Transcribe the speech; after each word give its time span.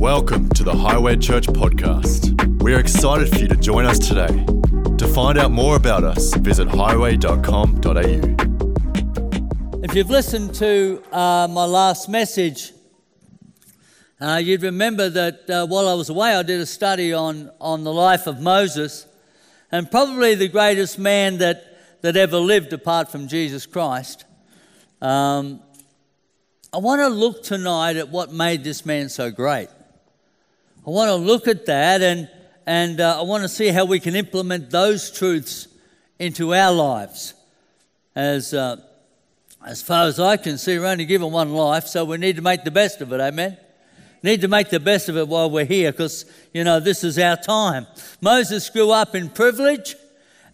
Welcome 0.00 0.48
to 0.50 0.64
the 0.64 0.74
Highway 0.74 1.18
Church 1.18 1.46
podcast. 1.46 2.62
We 2.62 2.72
are 2.72 2.80
excited 2.80 3.28
for 3.28 3.36
you 3.36 3.48
to 3.48 3.54
join 3.54 3.84
us 3.84 3.98
today. 3.98 4.46
To 4.96 5.06
find 5.06 5.38
out 5.38 5.50
more 5.50 5.76
about 5.76 6.04
us, 6.04 6.32
visit 6.36 6.68
highway.com.au. 6.68 7.90
If 9.84 9.94
you've 9.94 10.08
listened 10.08 10.54
to 10.54 11.02
uh, 11.12 11.48
my 11.50 11.66
last 11.66 12.08
message, 12.08 12.72
uh, 14.22 14.40
you'd 14.42 14.62
remember 14.62 15.10
that 15.10 15.50
uh, 15.50 15.66
while 15.66 15.86
I 15.86 15.92
was 15.92 16.08
away, 16.08 16.34
I 16.34 16.44
did 16.44 16.62
a 16.62 16.66
study 16.66 17.12
on, 17.12 17.50
on 17.60 17.84
the 17.84 17.92
life 17.92 18.26
of 18.26 18.40
Moses, 18.40 19.06
and 19.70 19.90
probably 19.90 20.34
the 20.34 20.48
greatest 20.48 20.98
man 20.98 21.36
that, 21.38 22.00
that 22.00 22.16
ever 22.16 22.38
lived 22.38 22.72
apart 22.72 23.12
from 23.12 23.28
Jesus 23.28 23.66
Christ. 23.66 24.24
Um, 25.02 25.60
I 26.72 26.78
want 26.78 27.02
to 27.02 27.08
look 27.08 27.42
tonight 27.42 27.96
at 27.96 28.08
what 28.08 28.32
made 28.32 28.64
this 28.64 28.86
man 28.86 29.10
so 29.10 29.30
great. 29.30 29.68
I 30.90 30.92
want 30.92 31.08
to 31.08 31.14
look 31.14 31.46
at 31.46 31.66
that 31.66 32.02
and, 32.02 32.28
and 32.66 33.00
uh, 33.00 33.20
I 33.20 33.22
want 33.22 33.44
to 33.44 33.48
see 33.48 33.68
how 33.68 33.84
we 33.84 34.00
can 34.00 34.16
implement 34.16 34.70
those 34.70 35.12
truths 35.12 35.68
into 36.18 36.52
our 36.52 36.72
lives. 36.72 37.34
As, 38.16 38.52
uh, 38.52 38.74
as 39.64 39.82
far 39.82 40.08
as 40.08 40.18
I 40.18 40.36
can 40.36 40.58
see, 40.58 40.76
we're 40.76 40.86
only 40.86 41.04
given 41.04 41.30
one 41.30 41.52
life, 41.52 41.86
so 41.86 42.04
we 42.04 42.16
need 42.16 42.34
to 42.34 42.42
make 42.42 42.64
the 42.64 42.72
best 42.72 43.00
of 43.02 43.12
it, 43.12 43.20
amen? 43.20 43.56
Need 44.24 44.40
to 44.40 44.48
make 44.48 44.68
the 44.70 44.80
best 44.80 45.08
of 45.08 45.16
it 45.16 45.28
while 45.28 45.48
we're 45.48 45.64
here 45.64 45.92
because, 45.92 46.24
you 46.52 46.64
know, 46.64 46.80
this 46.80 47.04
is 47.04 47.20
our 47.20 47.36
time. 47.36 47.86
Moses 48.20 48.68
grew 48.68 48.90
up 48.90 49.14
in 49.14 49.28
privilege 49.28 49.94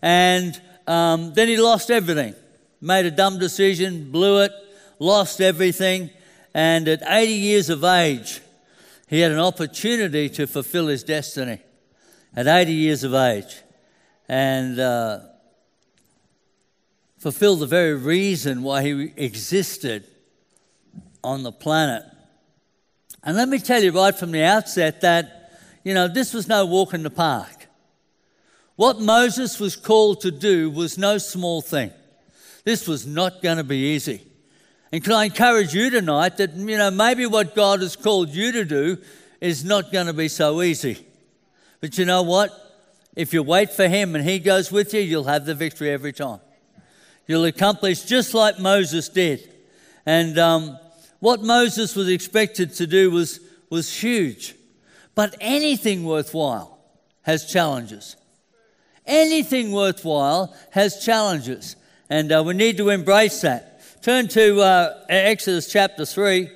and 0.02 0.60
um, 0.86 1.32
then 1.32 1.48
he 1.48 1.56
lost 1.56 1.90
everything. 1.90 2.34
Made 2.82 3.06
a 3.06 3.10
dumb 3.10 3.38
decision, 3.38 4.12
blew 4.12 4.42
it, 4.42 4.52
lost 4.98 5.40
everything, 5.40 6.10
and 6.52 6.86
at 6.88 7.02
80 7.06 7.32
years 7.32 7.70
of 7.70 7.84
age, 7.84 8.42
he 9.06 9.20
had 9.20 9.32
an 9.32 9.38
opportunity 9.38 10.28
to 10.30 10.46
fulfill 10.46 10.88
his 10.88 11.04
destiny 11.04 11.60
at 12.34 12.46
80 12.46 12.72
years 12.72 13.04
of 13.04 13.14
age 13.14 13.62
and 14.28 14.80
uh, 14.80 15.20
fulfill 17.18 17.56
the 17.56 17.66
very 17.66 17.94
reason 17.94 18.62
why 18.62 18.82
he 18.82 19.12
existed 19.16 20.06
on 21.22 21.42
the 21.42 21.52
planet. 21.52 22.04
And 23.22 23.36
let 23.36 23.48
me 23.48 23.58
tell 23.58 23.82
you 23.82 23.92
right 23.92 24.16
from 24.16 24.32
the 24.32 24.44
outset 24.44 25.00
that, 25.00 25.50
you 25.82 25.94
know, 25.94 26.08
this 26.08 26.34
was 26.34 26.48
no 26.48 26.66
walk 26.66 26.94
in 26.94 27.02
the 27.02 27.10
park. 27.10 27.66
What 28.76 29.00
Moses 29.00 29.58
was 29.58 29.74
called 29.74 30.20
to 30.20 30.30
do 30.30 30.70
was 30.70 30.98
no 30.98 31.18
small 31.18 31.62
thing. 31.62 31.90
This 32.64 32.86
was 32.86 33.06
not 33.06 33.42
going 33.42 33.56
to 33.56 33.64
be 33.64 33.94
easy. 33.94 34.22
And 34.92 35.02
can 35.02 35.12
I 35.12 35.24
encourage 35.24 35.74
you 35.74 35.90
tonight 35.90 36.36
that, 36.36 36.54
you 36.54 36.78
know, 36.78 36.90
maybe 36.90 37.26
what 37.26 37.54
God 37.54 37.80
has 37.80 37.96
called 37.96 38.30
you 38.30 38.52
to 38.52 38.64
do 38.64 38.98
is 39.40 39.64
not 39.64 39.92
going 39.92 40.06
to 40.06 40.12
be 40.12 40.28
so 40.28 40.62
easy. 40.62 41.04
But 41.80 41.98
you 41.98 42.04
know 42.04 42.22
what? 42.22 42.50
If 43.14 43.32
you 43.32 43.42
wait 43.42 43.70
for 43.70 43.88
Him 43.88 44.14
and 44.14 44.24
He 44.24 44.38
goes 44.38 44.70
with 44.70 44.94
you, 44.94 45.00
you'll 45.00 45.24
have 45.24 45.44
the 45.44 45.54
victory 45.54 45.90
every 45.90 46.12
time. 46.12 46.40
You'll 47.26 47.44
accomplish 47.44 48.02
just 48.02 48.34
like 48.34 48.58
Moses 48.58 49.08
did. 49.08 49.52
And 50.04 50.38
um, 50.38 50.78
what 51.18 51.42
Moses 51.42 51.96
was 51.96 52.08
expected 52.08 52.74
to 52.74 52.86
do 52.86 53.10
was, 53.10 53.40
was 53.68 53.92
huge. 53.92 54.54
But 55.14 55.34
anything 55.40 56.04
worthwhile 56.04 56.78
has 57.22 57.50
challenges. 57.50 58.16
Anything 59.06 59.72
worthwhile 59.72 60.54
has 60.70 61.04
challenges. 61.04 61.74
And 62.08 62.30
uh, 62.30 62.44
we 62.46 62.54
need 62.54 62.76
to 62.76 62.90
embrace 62.90 63.40
that. 63.40 63.75
Turn 64.06 64.28
to 64.28 64.60
uh, 64.60 65.00
Exodus 65.08 65.68
chapter 65.68 66.06
3. 66.06 66.48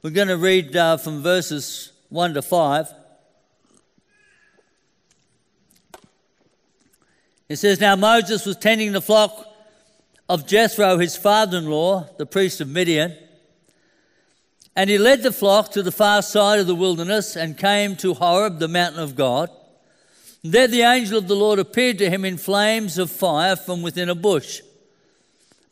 We're 0.00 0.08
going 0.08 0.28
to 0.28 0.38
read 0.38 0.74
uh, 0.74 0.96
from 0.96 1.22
verses 1.22 1.92
1 2.08 2.32
to 2.32 2.40
5. 2.40 2.88
It 7.50 7.56
says, 7.56 7.78
Now 7.78 7.94
Moses 7.94 8.46
was 8.46 8.56
tending 8.56 8.92
the 8.92 9.02
flock 9.02 9.54
of 10.30 10.46
Jethro, 10.46 10.96
his 10.96 11.14
father 11.14 11.58
in 11.58 11.66
law, 11.66 12.08
the 12.16 12.24
priest 12.24 12.62
of 12.62 12.70
Midian. 12.70 13.18
And 14.74 14.88
he 14.88 14.96
led 14.96 15.22
the 15.22 15.30
flock 15.30 15.72
to 15.72 15.82
the 15.82 15.92
far 15.92 16.22
side 16.22 16.58
of 16.58 16.66
the 16.66 16.74
wilderness 16.74 17.36
and 17.36 17.58
came 17.58 17.96
to 17.96 18.14
Horeb, 18.14 18.60
the 18.60 18.66
mountain 18.68 19.02
of 19.02 19.14
God. 19.14 19.50
There 20.42 20.68
the 20.68 20.80
angel 20.80 21.18
of 21.18 21.28
the 21.28 21.36
Lord 21.36 21.58
appeared 21.58 21.98
to 21.98 22.08
him 22.08 22.24
in 22.24 22.38
flames 22.38 22.96
of 22.96 23.10
fire 23.10 23.56
from 23.56 23.82
within 23.82 24.08
a 24.08 24.14
bush. 24.14 24.62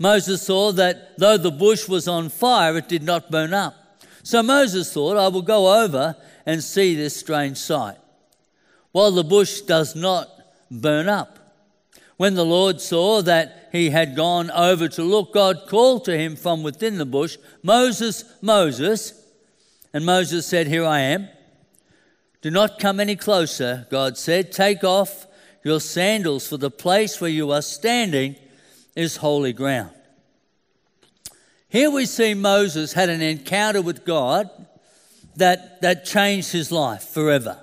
Moses 0.00 0.40
saw 0.40 0.72
that 0.72 1.18
though 1.18 1.36
the 1.36 1.50
bush 1.50 1.86
was 1.86 2.08
on 2.08 2.30
fire, 2.30 2.78
it 2.78 2.88
did 2.88 3.02
not 3.02 3.30
burn 3.30 3.52
up. 3.52 3.74
So 4.22 4.42
Moses 4.42 4.90
thought, 4.90 5.18
I 5.18 5.28
will 5.28 5.42
go 5.42 5.84
over 5.84 6.16
and 6.46 6.64
see 6.64 6.94
this 6.94 7.14
strange 7.14 7.58
sight. 7.58 7.98
While 8.92 9.10
the 9.10 9.22
bush 9.22 9.60
does 9.60 9.94
not 9.94 10.26
burn 10.70 11.06
up. 11.06 11.38
When 12.16 12.34
the 12.34 12.46
Lord 12.46 12.80
saw 12.80 13.20
that 13.22 13.68
he 13.72 13.90
had 13.90 14.16
gone 14.16 14.50
over 14.52 14.88
to 14.88 15.02
look, 15.02 15.34
God 15.34 15.66
called 15.68 16.06
to 16.06 16.16
him 16.16 16.34
from 16.34 16.62
within 16.62 16.96
the 16.96 17.04
bush, 17.04 17.36
Moses, 17.62 18.24
Moses. 18.40 19.12
And 19.92 20.06
Moses 20.06 20.46
said, 20.46 20.66
Here 20.66 20.84
I 20.84 21.00
am. 21.00 21.28
Do 22.40 22.50
not 22.50 22.78
come 22.78 23.00
any 23.00 23.16
closer, 23.16 23.86
God 23.90 24.16
said. 24.16 24.50
Take 24.50 24.82
off 24.82 25.26
your 25.62 25.80
sandals, 25.80 26.48
for 26.48 26.56
the 26.56 26.70
place 26.70 27.20
where 27.20 27.28
you 27.28 27.50
are 27.52 27.60
standing 27.60 28.36
is 29.00 29.16
holy 29.16 29.54
ground. 29.54 29.90
Here 31.68 31.90
we 31.90 32.04
see 32.04 32.34
Moses 32.34 32.92
had 32.92 33.08
an 33.08 33.22
encounter 33.22 33.80
with 33.80 34.04
God 34.04 34.50
that, 35.36 35.80
that 35.80 36.04
changed 36.04 36.52
his 36.52 36.70
life 36.70 37.04
forever. 37.04 37.58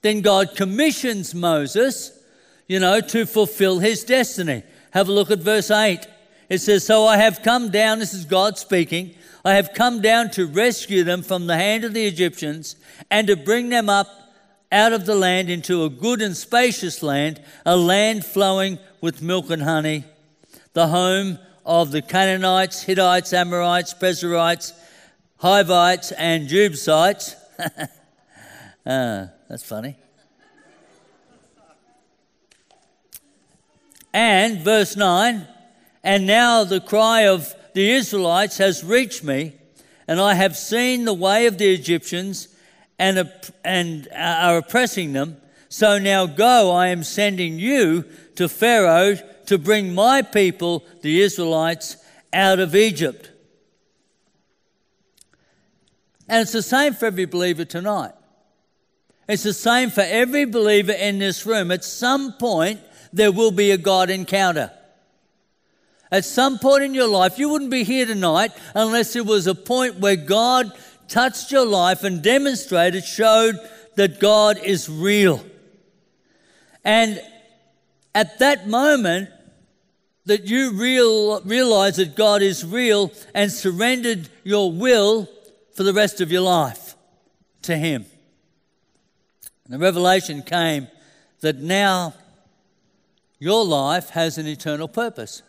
Then 0.00 0.22
God 0.22 0.56
commissions 0.56 1.34
Moses, 1.34 2.18
you 2.66 2.80
know, 2.80 3.00
to 3.00 3.26
fulfill 3.26 3.78
his 3.78 4.04
destiny. 4.04 4.62
Have 4.92 5.08
a 5.08 5.12
look 5.12 5.30
at 5.30 5.40
verse 5.40 5.70
8. 5.70 6.06
It 6.48 6.58
says, 6.58 6.86
So 6.86 7.06
I 7.06 7.18
have 7.18 7.42
come 7.42 7.70
down, 7.70 7.98
this 7.98 8.14
is 8.14 8.24
God 8.24 8.56
speaking, 8.56 9.14
I 9.44 9.54
have 9.54 9.74
come 9.74 10.00
down 10.00 10.30
to 10.30 10.46
rescue 10.46 11.04
them 11.04 11.22
from 11.22 11.46
the 11.46 11.56
hand 11.56 11.84
of 11.84 11.92
the 11.92 12.06
Egyptians 12.06 12.76
and 13.10 13.26
to 13.26 13.36
bring 13.36 13.68
them 13.68 13.90
up 13.90 14.08
out 14.76 14.92
of 14.92 15.06
the 15.06 15.14
land 15.14 15.48
into 15.48 15.84
a 15.84 15.88
good 15.88 16.20
and 16.20 16.36
spacious 16.36 17.02
land, 17.02 17.40
a 17.64 17.74
land 17.74 18.26
flowing 18.26 18.78
with 19.00 19.22
milk 19.22 19.48
and 19.48 19.62
honey, 19.62 20.04
the 20.74 20.88
home 20.88 21.38
of 21.64 21.92
the 21.92 22.02
Canaanites, 22.02 22.82
Hittites, 22.82 23.32
Amorites, 23.32 23.94
Perizzites, 23.94 24.74
Hivites, 25.38 26.12
and 26.12 26.46
Jebusites. 26.46 27.36
uh, 27.58 29.28
that's 29.48 29.64
funny. 29.64 29.96
And 34.12 34.60
verse 34.60 34.94
9, 34.94 35.48
and 36.04 36.26
now 36.26 36.64
the 36.64 36.80
cry 36.80 37.22
of 37.22 37.54
the 37.72 37.92
Israelites 37.92 38.58
has 38.58 38.84
reached 38.84 39.24
me, 39.24 39.54
and 40.06 40.20
I 40.20 40.34
have 40.34 40.54
seen 40.54 41.06
the 41.06 41.14
way 41.14 41.46
of 41.46 41.56
the 41.56 41.72
Egyptians 41.72 42.48
and, 42.98 43.30
and 43.64 44.08
are 44.14 44.58
oppressing 44.58 45.12
them. 45.12 45.36
So 45.68 45.98
now 45.98 46.26
go, 46.26 46.72
I 46.72 46.88
am 46.88 47.02
sending 47.02 47.58
you 47.58 48.04
to 48.36 48.48
Pharaoh 48.48 49.16
to 49.46 49.58
bring 49.58 49.94
my 49.94 50.22
people, 50.22 50.84
the 51.02 51.20
Israelites, 51.20 51.96
out 52.32 52.58
of 52.58 52.74
Egypt. 52.74 53.30
And 56.28 56.42
it's 56.42 56.52
the 56.52 56.62
same 56.62 56.94
for 56.94 57.06
every 57.06 57.24
believer 57.24 57.64
tonight. 57.64 58.12
It's 59.28 59.42
the 59.42 59.52
same 59.52 59.90
for 59.90 60.02
every 60.02 60.44
believer 60.44 60.92
in 60.92 61.18
this 61.18 61.46
room. 61.46 61.70
At 61.70 61.84
some 61.84 62.32
point, 62.34 62.80
there 63.12 63.32
will 63.32 63.50
be 63.50 63.70
a 63.70 63.78
God 63.78 64.10
encounter. 64.10 64.70
At 66.10 66.24
some 66.24 66.58
point 66.58 66.84
in 66.84 66.94
your 66.94 67.08
life, 67.08 67.38
you 67.38 67.48
wouldn't 67.48 67.70
be 67.70 67.82
here 67.82 68.06
tonight 68.06 68.52
unless 68.74 69.12
there 69.12 69.24
was 69.24 69.46
a 69.46 69.54
point 69.54 69.98
where 69.98 70.16
God 70.16 70.72
touched 71.08 71.50
your 71.50 71.66
life 71.66 72.04
and 72.04 72.22
demonstrated, 72.22 73.04
showed 73.04 73.56
that 73.96 74.20
God 74.20 74.58
is 74.58 74.88
real. 74.88 75.44
And 76.84 77.20
at 78.14 78.38
that 78.38 78.68
moment, 78.68 79.30
that 80.26 80.46
you 80.46 80.72
real, 80.72 81.40
realize 81.42 81.96
that 81.96 82.16
God 82.16 82.42
is 82.42 82.64
real 82.64 83.12
and 83.34 83.50
surrendered 83.50 84.28
your 84.44 84.72
will 84.72 85.28
for 85.74 85.82
the 85.82 85.92
rest 85.92 86.20
of 86.20 86.32
your 86.32 86.42
life 86.42 86.96
to 87.62 87.76
Him. 87.76 88.06
And 89.64 89.74
the 89.74 89.78
revelation 89.78 90.42
came 90.42 90.88
that 91.40 91.56
now 91.56 92.14
your 93.38 93.64
life 93.64 94.10
has 94.10 94.38
an 94.38 94.46
eternal 94.46 94.88
purpose. 94.88 95.42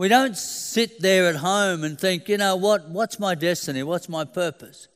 We 0.00 0.08
don't 0.08 0.34
sit 0.34 1.02
there 1.02 1.28
at 1.28 1.36
home 1.36 1.84
and 1.84 2.00
think, 2.00 2.26
you 2.30 2.38
know 2.38 2.56
what, 2.56 2.88
what's 2.88 3.18
my 3.18 3.34
destiny? 3.34 3.82
What's 3.82 4.08
my 4.08 4.24
purpose? 4.24 4.88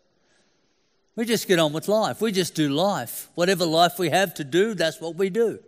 We 1.14 1.26
just 1.26 1.46
get 1.46 1.58
on 1.58 1.74
with 1.74 1.88
life. 1.88 2.22
We 2.22 2.32
just 2.32 2.54
do 2.54 2.70
life. 2.70 3.28
Whatever 3.34 3.66
life 3.66 3.98
we 3.98 4.08
have 4.08 4.32
to 4.36 4.44
do, 4.44 4.72
that's 4.72 5.02
what 5.02 5.16
we 5.16 5.28
do. 5.28 5.58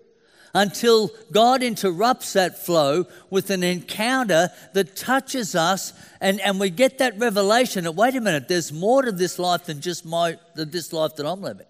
until 0.57 1.11
God 1.31 1.63
interrupts 1.63 2.33
that 2.33 2.59
flow 2.59 3.05
with 3.29 3.51
an 3.51 3.63
encounter 3.63 4.49
that 4.73 4.97
touches 4.97 5.55
us 5.55 5.93
and, 6.19 6.41
and 6.41 6.59
we 6.59 6.71
get 6.71 6.97
that 6.99 7.19
revelation 7.19 7.85
that, 7.85 7.93
wait 7.93 8.17
a 8.17 8.23
minute, 8.23 8.49
there's 8.49 8.73
more 8.73 9.03
to 9.03 9.13
this 9.13 9.39
life 9.39 9.65
than 9.65 9.83
just 9.83 10.07
my, 10.07 10.39
than 10.55 10.71
this 10.71 10.95
life 10.95 11.15
that 11.17 11.27
I'm 11.27 11.43
living. 11.43 11.67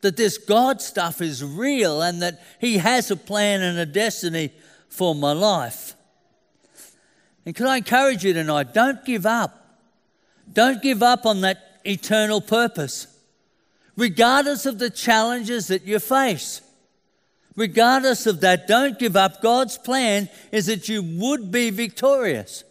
That 0.00 0.16
this 0.16 0.36
God 0.36 0.82
stuff 0.82 1.20
is 1.20 1.44
real 1.44 2.02
and 2.02 2.22
that 2.22 2.42
He 2.60 2.78
has 2.78 3.12
a 3.12 3.16
plan 3.16 3.62
and 3.62 3.78
a 3.78 3.86
destiny 3.86 4.52
for 4.88 5.14
my 5.14 5.32
life. 5.32 5.95
And 7.46 7.54
can 7.54 7.66
I 7.66 7.76
encourage 7.76 8.24
you 8.24 8.32
tonight? 8.32 8.74
Don't 8.74 9.04
give 9.04 9.24
up. 9.24 9.78
Don't 10.52 10.82
give 10.82 11.02
up 11.02 11.24
on 11.24 11.40
that 11.42 11.80
eternal 11.84 12.40
purpose, 12.40 13.06
regardless 13.96 14.66
of 14.66 14.78
the 14.78 14.90
challenges 14.90 15.68
that 15.68 15.84
you 15.84 15.98
face. 16.00 16.60
Regardless 17.54 18.26
of 18.26 18.40
that, 18.40 18.66
don't 18.68 18.98
give 18.98 19.16
up. 19.16 19.40
God's 19.40 19.78
plan 19.78 20.28
is 20.52 20.66
that 20.66 20.88
you 20.88 21.02
would 21.02 21.50
be 21.50 21.70
victorious. 21.70 22.64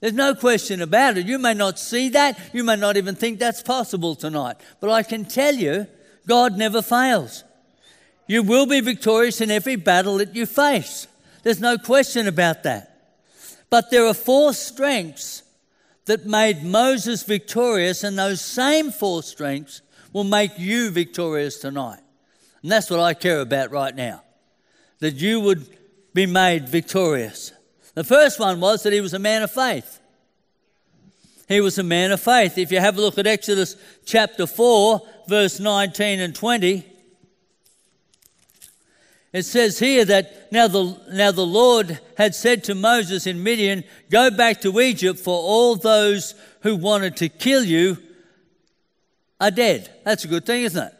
There's 0.00 0.12
no 0.12 0.34
question 0.34 0.82
about 0.82 1.16
it. 1.16 1.26
You 1.26 1.38
may 1.38 1.54
not 1.54 1.78
see 1.78 2.10
that. 2.10 2.38
You 2.52 2.62
may 2.62 2.76
not 2.76 2.98
even 2.98 3.14
think 3.14 3.38
that's 3.38 3.62
possible 3.62 4.14
tonight. 4.14 4.56
But 4.80 4.90
I 4.90 5.02
can 5.02 5.24
tell 5.24 5.54
you, 5.54 5.86
God 6.26 6.58
never 6.58 6.82
fails. 6.82 7.42
You 8.26 8.42
will 8.42 8.66
be 8.66 8.80
victorious 8.80 9.40
in 9.40 9.50
every 9.50 9.76
battle 9.76 10.18
that 10.18 10.34
you 10.34 10.44
face. 10.44 11.06
There's 11.42 11.60
no 11.60 11.78
question 11.78 12.26
about 12.28 12.64
that. 12.64 12.95
But 13.70 13.90
there 13.90 14.06
are 14.06 14.14
four 14.14 14.52
strengths 14.52 15.42
that 16.06 16.26
made 16.26 16.62
Moses 16.62 17.22
victorious, 17.22 18.04
and 18.04 18.18
those 18.18 18.40
same 18.40 18.90
four 18.90 19.22
strengths 19.22 19.82
will 20.12 20.24
make 20.24 20.58
you 20.58 20.90
victorious 20.90 21.58
tonight. 21.58 22.00
And 22.62 22.70
that's 22.70 22.90
what 22.90 23.00
I 23.00 23.14
care 23.14 23.40
about 23.40 23.70
right 23.70 23.94
now 23.94 24.22
that 25.00 25.14
you 25.14 25.40
would 25.40 25.66
be 26.14 26.24
made 26.24 26.68
victorious. 26.68 27.52
The 27.94 28.04
first 28.04 28.40
one 28.40 28.60
was 28.60 28.82
that 28.82 28.92
he 28.92 29.00
was 29.00 29.12
a 29.12 29.18
man 29.18 29.42
of 29.42 29.50
faith. 29.50 30.00
He 31.48 31.60
was 31.60 31.78
a 31.78 31.82
man 31.82 32.12
of 32.12 32.20
faith. 32.20 32.58
If 32.58 32.72
you 32.72 32.80
have 32.80 32.96
a 32.96 33.00
look 33.00 33.18
at 33.18 33.26
Exodus 33.26 33.76
chapter 34.04 34.46
4, 34.46 35.00
verse 35.28 35.60
19 35.60 36.20
and 36.20 36.34
20, 36.34 36.84
it 39.32 39.42
says 39.42 39.78
here 39.78 40.04
that 40.04 40.50
now 40.52 40.68
the, 40.68 40.98
now 41.10 41.30
the 41.30 41.46
Lord 41.46 42.00
had 42.16 42.34
said 42.34 42.64
to 42.64 42.74
Moses 42.74 43.26
in 43.26 43.42
Midian, 43.42 43.84
Go 44.10 44.30
back 44.30 44.60
to 44.62 44.80
Egypt, 44.80 45.18
for 45.18 45.34
all 45.34 45.76
those 45.76 46.34
who 46.60 46.76
wanted 46.76 47.16
to 47.18 47.28
kill 47.28 47.64
you 47.64 47.98
are 49.40 49.50
dead. 49.50 49.90
That's 50.04 50.24
a 50.24 50.28
good 50.28 50.46
thing, 50.46 50.62
isn't 50.62 50.82
it? 50.82 50.94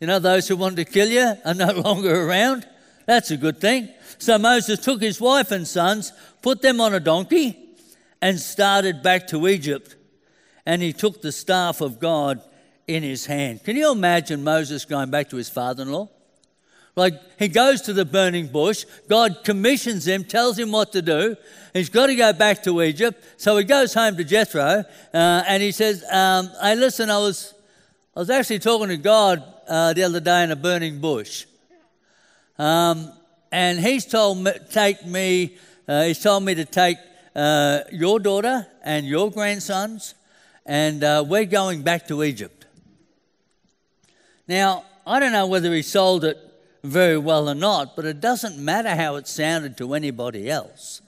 You 0.00 0.08
know, 0.08 0.18
those 0.18 0.48
who 0.48 0.56
wanted 0.56 0.84
to 0.84 0.92
kill 0.92 1.08
you 1.08 1.34
are 1.44 1.54
no 1.54 1.72
longer 1.80 2.28
around. 2.28 2.66
That's 3.06 3.30
a 3.30 3.36
good 3.36 3.60
thing. 3.60 3.88
So 4.18 4.38
Moses 4.38 4.78
took 4.78 5.00
his 5.00 5.20
wife 5.20 5.50
and 5.50 5.66
sons, 5.66 6.12
put 6.42 6.60
them 6.62 6.80
on 6.80 6.94
a 6.94 7.00
donkey, 7.00 7.58
and 8.20 8.38
started 8.38 9.02
back 9.02 9.28
to 9.28 9.48
Egypt. 9.48 9.96
And 10.66 10.82
he 10.82 10.92
took 10.92 11.22
the 11.22 11.32
staff 11.32 11.80
of 11.80 11.98
God 11.98 12.40
in 12.86 13.02
his 13.02 13.26
hand. 13.26 13.64
Can 13.64 13.76
you 13.76 13.90
imagine 13.90 14.44
Moses 14.44 14.84
going 14.84 15.10
back 15.10 15.30
to 15.30 15.36
his 15.36 15.48
father 15.48 15.82
in 15.82 15.90
law? 15.90 16.08
Like 16.94 17.14
he 17.38 17.48
goes 17.48 17.80
to 17.82 17.92
the 17.92 18.04
burning 18.04 18.48
bush, 18.48 18.84
God 19.08 19.44
commissions 19.44 20.06
him, 20.06 20.24
tells 20.24 20.58
him 20.58 20.72
what 20.72 20.92
to 20.92 21.00
do. 21.00 21.36
He's 21.72 21.88
got 21.88 22.08
to 22.08 22.14
go 22.14 22.32
back 22.34 22.62
to 22.64 22.82
Egypt. 22.82 23.24
So 23.38 23.56
he 23.56 23.64
goes 23.64 23.94
home 23.94 24.16
to 24.18 24.24
Jethro 24.24 24.62
uh, 24.62 24.84
and 25.14 25.62
he 25.62 25.72
says, 25.72 26.04
um, 26.10 26.50
Hey, 26.60 26.76
listen, 26.76 27.08
I 27.08 27.18
was, 27.18 27.54
I 28.14 28.20
was 28.20 28.28
actually 28.28 28.58
talking 28.58 28.88
to 28.88 28.98
God 28.98 29.42
uh, 29.68 29.94
the 29.94 30.02
other 30.02 30.20
day 30.20 30.44
in 30.44 30.50
a 30.50 30.56
burning 30.56 31.00
bush. 31.00 31.46
Um, 32.58 33.10
and 33.50 33.78
he's 33.80 34.04
told 34.04 34.38
me, 34.38 34.52
take 34.70 35.06
me, 35.06 35.56
uh, 35.88 36.04
he's 36.04 36.22
told 36.22 36.44
me 36.44 36.54
to 36.54 36.66
take 36.66 36.98
uh, 37.34 37.80
your 37.90 38.20
daughter 38.20 38.66
and 38.84 39.06
your 39.06 39.30
grandsons, 39.30 40.14
and 40.66 41.02
uh, 41.02 41.24
we're 41.26 41.46
going 41.46 41.82
back 41.82 42.06
to 42.08 42.22
Egypt. 42.22 42.66
Now, 44.46 44.84
I 45.06 45.20
don't 45.20 45.32
know 45.32 45.46
whether 45.46 45.72
he 45.72 45.82
sold 45.82 46.24
it 46.24 46.51
very 46.82 47.18
well 47.18 47.48
or 47.48 47.54
not, 47.54 47.94
but 47.94 48.04
it 48.04 48.20
doesn't 48.20 48.58
matter 48.58 48.94
how 48.94 49.16
it 49.16 49.28
sounded 49.28 49.76
to 49.76 49.94
anybody 49.94 50.50
else. 50.50 51.00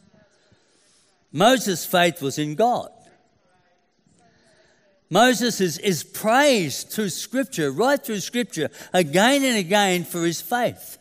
Moses' 1.32 1.85
faith 1.85 2.23
was 2.23 2.38
in 2.38 2.55
God. 2.55 2.91
Moses 5.11 5.61
is, 5.61 5.79
is 5.79 6.05
praised 6.05 6.91
through 6.91 7.09
Scripture, 7.09 7.71
right 7.71 8.03
through 8.03 8.21
Scripture, 8.21 8.71
again 8.93 9.44
and 9.44 9.56
again 9.56 10.05
for 10.05 10.25
his 10.25 10.41
faith. 10.41 10.99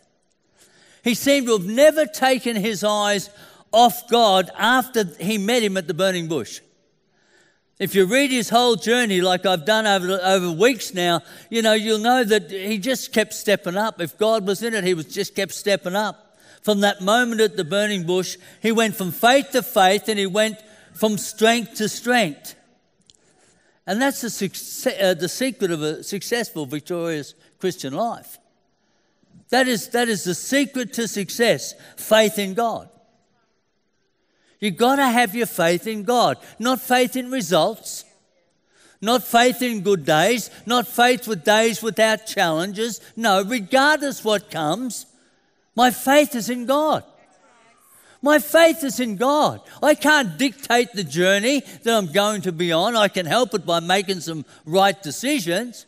He 1.03 1.13
seemed 1.13 1.47
to 1.47 1.53
have 1.53 1.65
never 1.65 2.05
taken 2.05 2.55
his 2.55 2.83
eyes 2.83 3.29
off 3.71 4.07
God 4.09 4.49
after 4.57 5.03
he 5.19 5.37
met 5.37 5.63
him 5.63 5.77
at 5.77 5.87
the 5.87 5.93
burning 5.93 6.27
bush. 6.27 6.61
If 7.79 7.95
you 7.95 8.05
read 8.05 8.29
his 8.29 8.49
whole 8.49 8.75
journey, 8.75 9.21
like 9.21 9.45
I've 9.45 9.65
done 9.65 9.87
over, 9.87 10.19
over 10.23 10.51
weeks 10.51 10.93
now, 10.93 11.21
you 11.49 11.61
know, 11.61 11.73
you'll 11.73 11.99
know 11.99 12.23
that 12.23 12.51
he 12.51 12.77
just 12.77 13.11
kept 13.11 13.33
stepping 13.33 13.75
up. 13.75 13.99
If 13.99 14.17
God 14.17 14.45
was 14.45 14.61
in 14.61 14.73
it, 14.73 14.83
he 14.83 14.93
was 14.93 15.05
just 15.05 15.35
kept 15.35 15.53
stepping 15.53 15.95
up. 15.95 16.37
From 16.61 16.81
that 16.81 17.01
moment 17.01 17.41
at 17.41 17.57
the 17.57 17.65
burning 17.65 18.05
bush, 18.05 18.37
he 18.61 18.71
went 18.71 18.95
from 18.95 19.11
faith 19.11 19.51
to 19.51 19.63
faith 19.63 20.07
and 20.07 20.19
he 20.19 20.27
went 20.27 20.57
from 20.93 21.17
strength 21.17 21.75
to 21.75 21.89
strength. 21.89 22.55
And 23.85 24.01
that's 24.01 24.21
the, 24.21 24.29
success, 24.29 24.95
uh, 25.01 25.13
the 25.13 25.27
secret 25.27 25.71
of 25.71 25.81
a 25.81 26.03
successful, 26.03 26.65
victorious 26.65 27.33
Christian 27.59 27.93
life. 27.93 28.37
That 29.49 29.67
is, 29.67 29.89
that 29.89 30.07
is 30.07 30.23
the 30.23 30.35
secret 30.35 30.93
to 30.93 31.07
success 31.07 31.73
faith 31.97 32.39
in 32.39 32.53
God. 32.53 32.89
You've 34.63 34.77
got 34.77 34.95
to 34.95 35.05
have 35.05 35.35
your 35.35 35.45
faith 35.45 35.87
in 35.87 36.03
God, 36.03 36.37
not 36.57 36.79
faith 36.79 37.17
in 37.17 37.29
results, 37.29 38.05
not 39.01 39.21
faith 39.21 39.61
in 39.61 39.81
good 39.81 40.05
days, 40.05 40.49
not 40.65 40.87
faith 40.87 41.27
with 41.27 41.43
days 41.43 41.83
without 41.83 42.25
challenges. 42.25 43.01
No, 43.17 43.43
regardless 43.43 44.23
what 44.23 44.49
comes, 44.49 45.05
my 45.75 45.91
faith 45.91 46.33
is 46.33 46.49
in 46.49 46.65
God. 46.65 47.03
My 48.21 48.39
faith 48.39 48.85
is 48.85 49.01
in 49.01 49.17
God. 49.17 49.59
I 49.81 49.95
can't 49.95 50.37
dictate 50.37 50.93
the 50.93 51.03
journey 51.03 51.59
that 51.81 51.97
I'm 51.97 52.13
going 52.13 52.43
to 52.43 52.53
be 52.53 52.71
on. 52.71 52.95
I 52.95 53.09
can 53.09 53.25
help 53.25 53.53
it 53.53 53.65
by 53.65 53.81
making 53.81 54.21
some 54.21 54.45
right 54.65 55.03
decisions. 55.03 55.85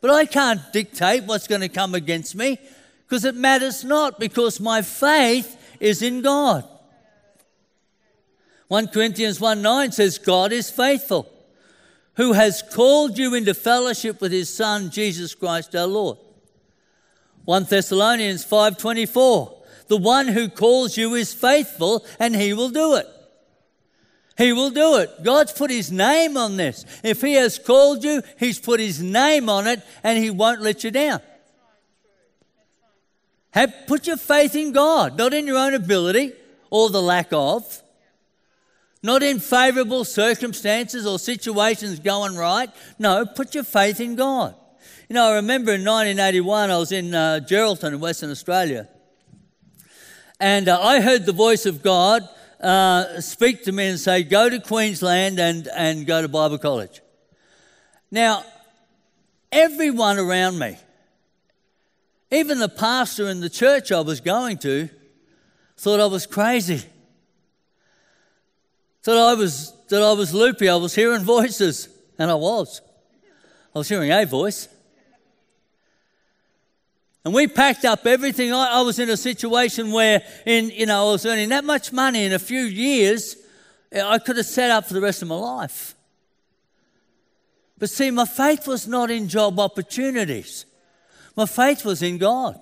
But 0.00 0.10
I 0.10 0.24
can't 0.24 0.60
dictate 0.72 1.22
what's 1.26 1.46
going 1.46 1.60
to 1.60 1.68
come 1.68 1.94
against 1.94 2.34
me 2.34 2.58
because 3.06 3.24
it 3.24 3.36
matters 3.36 3.84
not 3.84 4.18
because 4.18 4.58
my 4.58 4.82
faith 4.82 5.56
is 5.78 6.02
in 6.02 6.22
God. 6.22 6.66
1 8.70 8.86
Corinthians 8.86 9.40
1 9.40 9.62
9 9.62 9.90
says, 9.90 10.18
God 10.18 10.52
is 10.52 10.70
faithful, 10.70 11.28
who 12.14 12.34
has 12.34 12.62
called 12.62 13.18
you 13.18 13.34
into 13.34 13.52
fellowship 13.52 14.20
with 14.20 14.30
his 14.30 14.48
Son, 14.48 14.90
Jesus 14.90 15.34
Christ 15.34 15.74
our 15.74 15.88
Lord. 15.88 16.18
1 17.46 17.64
Thessalonians 17.64 18.44
5 18.44 18.78
24, 18.78 19.62
the 19.88 19.96
one 19.96 20.28
who 20.28 20.48
calls 20.48 20.96
you 20.96 21.16
is 21.16 21.34
faithful 21.34 22.06
and 22.20 22.36
he 22.36 22.52
will 22.52 22.70
do 22.70 22.94
it. 22.94 23.08
He 24.38 24.52
will 24.52 24.70
do 24.70 24.98
it. 24.98 25.24
God's 25.24 25.50
put 25.50 25.72
his 25.72 25.90
name 25.90 26.36
on 26.36 26.56
this. 26.56 26.86
If 27.02 27.22
he 27.22 27.32
has 27.32 27.58
called 27.58 28.04
you, 28.04 28.22
he's 28.38 28.60
put 28.60 28.78
his 28.78 29.02
name 29.02 29.48
on 29.48 29.66
it 29.66 29.82
and 30.04 30.16
he 30.16 30.30
won't 30.30 30.62
let 30.62 30.84
you 30.84 30.92
down. 30.92 31.20
Have, 33.50 33.74
put 33.88 34.06
your 34.06 34.16
faith 34.16 34.54
in 34.54 34.70
God, 34.70 35.18
not 35.18 35.34
in 35.34 35.48
your 35.48 35.58
own 35.58 35.74
ability 35.74 36.34
or 36.70 36.88
the 36.88 37.02
lack 37.02 37.32
of, 37.32 37.82
not 39.02 39.22
in 39.22 39.38
favorable 39.38 40.04
circumstances 40.04 41.06
or 41.06 41.18
situations 41.18 41.98
going 42.00 42.36
right. 42.36 42.70
No, 42.98 43.24
put 43.24 43.54
your 43.54 43.64
faith 43.64 44.00
in 44.00 44.16
God. 44.16 44.54
You 45.08 45.14
know, 45.14 45.30
I 45.30 45.34
remember 45.36 45.72
in 45.72 45.84
1981, 45.84 46.70
I 46.70 46.78
was 46.78 46.92
in 46.92 47.14
uh, 47.14 47.40
Geraldton 47.42 47.94
in 47.94 48.00
Western 48.00 48.30
Australia 48.30 48.88
and 50.40 50.68
uh, 50.68 50.80
I 50.80 51.00
heard 51.00 51.26
the 51.26 51.32
voice 51.32 51.66
of 51.66 51.82
God 51.82 52.26
uh, 52.60 53.20
speak 53.20 53.64
to 53.64 53.72
me 53.72 53.88
and 53.88 54.00
say, 54.00 54.22
Go 54.22 54.48
to 54.48 54.58
Queensland 54.58 55.38
and, 55.38 55.68
and 55.76 56.06
go 56.06 56.22
to 56.22 56.28
Bible 56.28 56.56
college. 56.56 57.02
Now, 58.10 58.44
everyone 59.52 60.18
around 60.18 60.58
me, 60.58 60.78
even 62.30 62.58
the 62.58 62.70
pastor 62.70 63.28
in 63.28 63.40
the 63.40 63.50
church 63.50 63.92
I 63.92 64.00
was 64.00 64.20
going 64.20 64.56
to, 64.58 64.88
thought 65.76 66.00
I 66.00 66.06
was 66.06 66.26
crazy. 66.26 66.82
Thought 69.02 69.16
I 69.16 69.34
was, 69.34 69.72
that 69.88 70.02
I 70.02 70.12
was 70.12 70.34
loopy. 70.34 70.68
I 70.68 70.76
was 70.76 70.94
hearing 70.94 71.22
voices, 71.22 71.88
and 72.18 72.30
I 72.30 72.34
was. 72.34 72.82
I 73.74 73.78
was 73.78 73.88
hearing 73.88 74.10
a 74.10 74.24
voice. 74.26 74.68
And 77.24 77.34
we 77.34 77.46
packed 77.46 77.84
up 77.84 78.06
everything. 78.06 78.52
I, 78.52 78.78
I, 78.78 78.80
was 78.82 78.98
in 78.98 79.10
a 79.10 79.16
situation 79.16 79.92
where, 79.92 80.22
in, 80.46 80.70
you 80.70 80.86
know, 80.86 81.08
I 81.08 81.12
was 81.12 81.26
earning 81.26 81.50
that 81.50 81.64
much 81.64 81.92
money 81.92 82.24
in 82.24 82.32
a 82.32 82.38
few 82.38 82.62
years, 82.62 83.36
I 83.94 84.18
could 84.18 84.36
have 84.36 84.46
set 84.46 84.70
up 84.70 84.86
for 84.86 84.94
the 84.94 85.00
rest 85.00 85.20
of 85.22 85.28
my 85.28 85.36
life. 85.36 85.94
But 87.78 87.90
see, 87.90 88.10
my 88.10 88.24
faith 88.24 88.66
was 88.66 88.86
not 88.86 89.10
in 89.10 89.28
job 89.28 89.58
opportunities. 89.58 90.66
My 91.36 91.46
faith 91.46 91.84
was 91.84 92.02
in 92.02 92.18
God. 92.18 92.58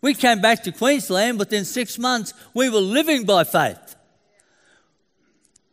We 0.00 0.14
came 0.14 0.40
back 0.40 0.62
to 0.64 0.72
Queensland 0.72 1.38
within 1.38 1.64
six 1.64 1.98
months. 1.98 2.34
We 2.52 2.68
were 2.68 2.80
living 2.80 3.24
by 3.24 3.44
faith. 3.44 3.83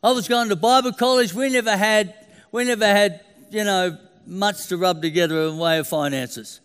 I 0.04 0.12
was 0.12 0.28
going 0.28 0.50
to 0.50 0.56
Bible 0.56 0.94
college. 0.94 1.32
We 1.32 1.50
never 1.50 1.78
had, 1.78 2.16
we 2.52 2.64
never 2.64 2.88
had, 2.88 3.22
you 3.52 3.64
know, 3.64 3.98
much 4.26 4.66
to 4.68 4.78
rub 4.78 5.02
together 5.02 5.44
in 5.44 5.58
way 5.58 5.78
of 5.78 5.88
finances. 5.88 6.60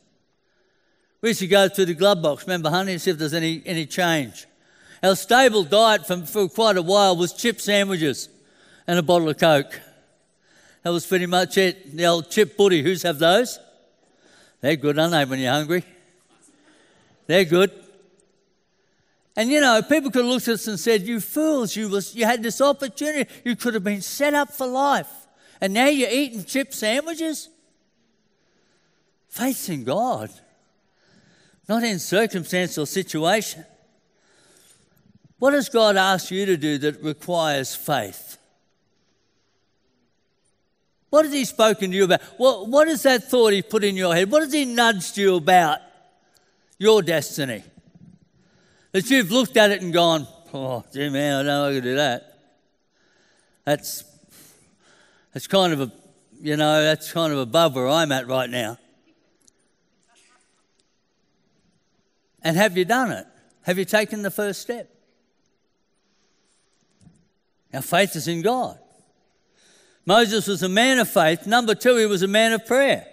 We 1.21 1.31
used 1.31 1.41
to 1.41 1.47
go 1.47 1.69
through 1.69 1.87
the 1.87 1.95
glove 1.95 2.23
box, 2.23 2.45
remember, 2.45 2.71
honey, 2.71 2.93
and 2.93 3.01
see 3.01 3.11
if 3.11 3.19
there's 3.19 3.35
any, 3.35 3.63
any 3.67 3.85
change. 3.85 4.47
Our 5.03 5.17
stable 5.17 5.65
diet 5.65 6.07
for, 6.07 6.25
for 6.25 6.49
quite 6.49 6.79
a 6.79 6.83
while 6.83 7.15
was 7.17 7.35
chip 7.35 7.61
sandwiches 7.61 8.31
and 8.87 8.99
a 8.99 9.03
bottle 9.03 9.29
of 9.29 9.37
Coke. 9.37 9.81
That 10.83 10.91
was 10.91 11.05
pretty 11.05 11.27
much 11.27 11.59
it. 11.59 11.95
The 11.95 12.07
old 12.07 12.31
chip 12.31 12.57
butty. 12.57 12.83
Who's 12.83 13.03
have 13.03 13.19
those? 13.19 13.59
They're 14.63 14.77
good, 14.77 14.99
aren't 14.99 15.13
they, 15.13 15.25
when 15.27 15.41
you're 15.41 15.53
hungry? 15.53 15.85
They're 17.27 17.45
good. 17.45 17.71
And 19.37 19.51
you 19.51 19.61
know, 19.61 19.83
people 19.83 20.11
could 20.11 20.25
have 20.25 20.33
looked 20.33 20.49
at 20.49 20.55
us 20.55 20.67
and 20.67 20.81
said, 20.81 21.03
You 21.03 21.21
fools, 21.21 21.77
you, 21.77 21.91
was, 21.91 22.15
you 22.15 22.25
had 22.25 22.43
this 22.43 22.61
opportunity. 22.61 23.31
You 23.45 23.55
could 23.55 23.75
have 23.75 23.85
been 23.85 24.01
set 24.01 24.33
up 24.33 24.51
for 24.51 24.67
life. 24.67 25.11
And 25.61 25.75
now 25.75 25.87
you're 25.87 26.11
eating 26.11 26.45
chip 26.45 26.73
sandwiches? 26.73 27.51
Faith's 29.29 29.69
in 29.69 29.85
God, 29.85 30.31
not 31.69 31.83
in 31.83 31.99
circumstance 31.99 32.79
or 32.79 32.87
situation. 32.87 33.65
What 35.39 35.51
does 35.51 35.69
God 35.69 35.97
ask 35.97 36.31
you 36.31 36.47
to 36.47 36.57
do 36.57 36.79
that 36.79 37.03
requires 37.03 37.75
faith? 37.75 38.39
What 41.11 41.27
has 41.27 41.35
He 41.35 41.45
spoken 41.45 41.91
to 41.91 41.97
you 41.97 42.05
about? 42.05 42.23
What, 42.39 42.69
what 42.69 42.89
is 42.89 43.03
that 43.03 43.25
thought 43.25 43.53
He 43.53 43.61
put 43.61 43.85
in 43.85 43.97
your 43.97 44.15
head? 44.15 44.31
What 44.31 44.43
has 44.43 44.53
He 44.53 44.65
nudged 44.65 45.19
you 45.19 45.37
about 45.37 45.81
your 46.79 47.03
destiny? 47.03 47.63
That 48.97 49.11
you've 49.11 49.31
looked 49.31 49.59
at 49.59 49.71
it 49.73 49.83
and 49.83 49.93
gone, 49.93 50.27
oh, 50.55 50.83
gee, 50.91 51.11
man, 51.11 51.35
I 51.35 51.43
don't 51.43 51.47
know 51.47 51.69
I 51.69 51.73
can 51.75 51.83
do 51.83 51.97
that. 51.97 52.39
That's, 53.67 54.05
that's 55.35 55.47
kind 55.47 55.75
of 55.75 55.83
a, 55.83 55.93
you 56.41 56.57
know, 56.57 56.83
that's 56.83 57.13
kind 57.13 57.31
of 57.31 57.39
above 57.39 57.75
where 57.75 57.89
I'm 57.89 58.11
at 58.11 58.27
right 58.27 58.49
now. 58.49 58.79
And 62.41 62.57
have 62.57 62.79
you 62.79 62.87
done 62.87 63.13
it? 63.13 63.27
Have 63.65 63.77
you 63.77 63.85
taken 63.85 64.23
the 64.23 64.31
first 64.31 64.63
step? 64.63 64.89
Our 67.75 67.83
faith 67.83 68.17
is 68.17 68.29
in 68.29 68.41
God. 68.41 68.79
Moses 70.07 70.47
was 70.47 70.63
a 70.63 70.71
man 70.71 70.99
of 71.01 71.11
faith. 71.11 71.47
Number 71.47 71.75
two, 71.75 71.99
he 71.99 72.07
was 72.07 72.23
a 72.23 72.29
man 72.29 72.55
of 72.55 72.65
prayer. 72.65 73.07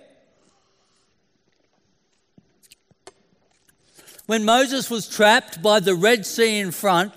When 4.25 4.45
Moses 4.45 4.89
was 4.89 5.07
trapped 5.07 5.61
by 5.61 5.79
the 5.79 5.95
Red 5.95 6.25
Sea 6.25 6.59
in 6.59 6.71
front 6.71 7.13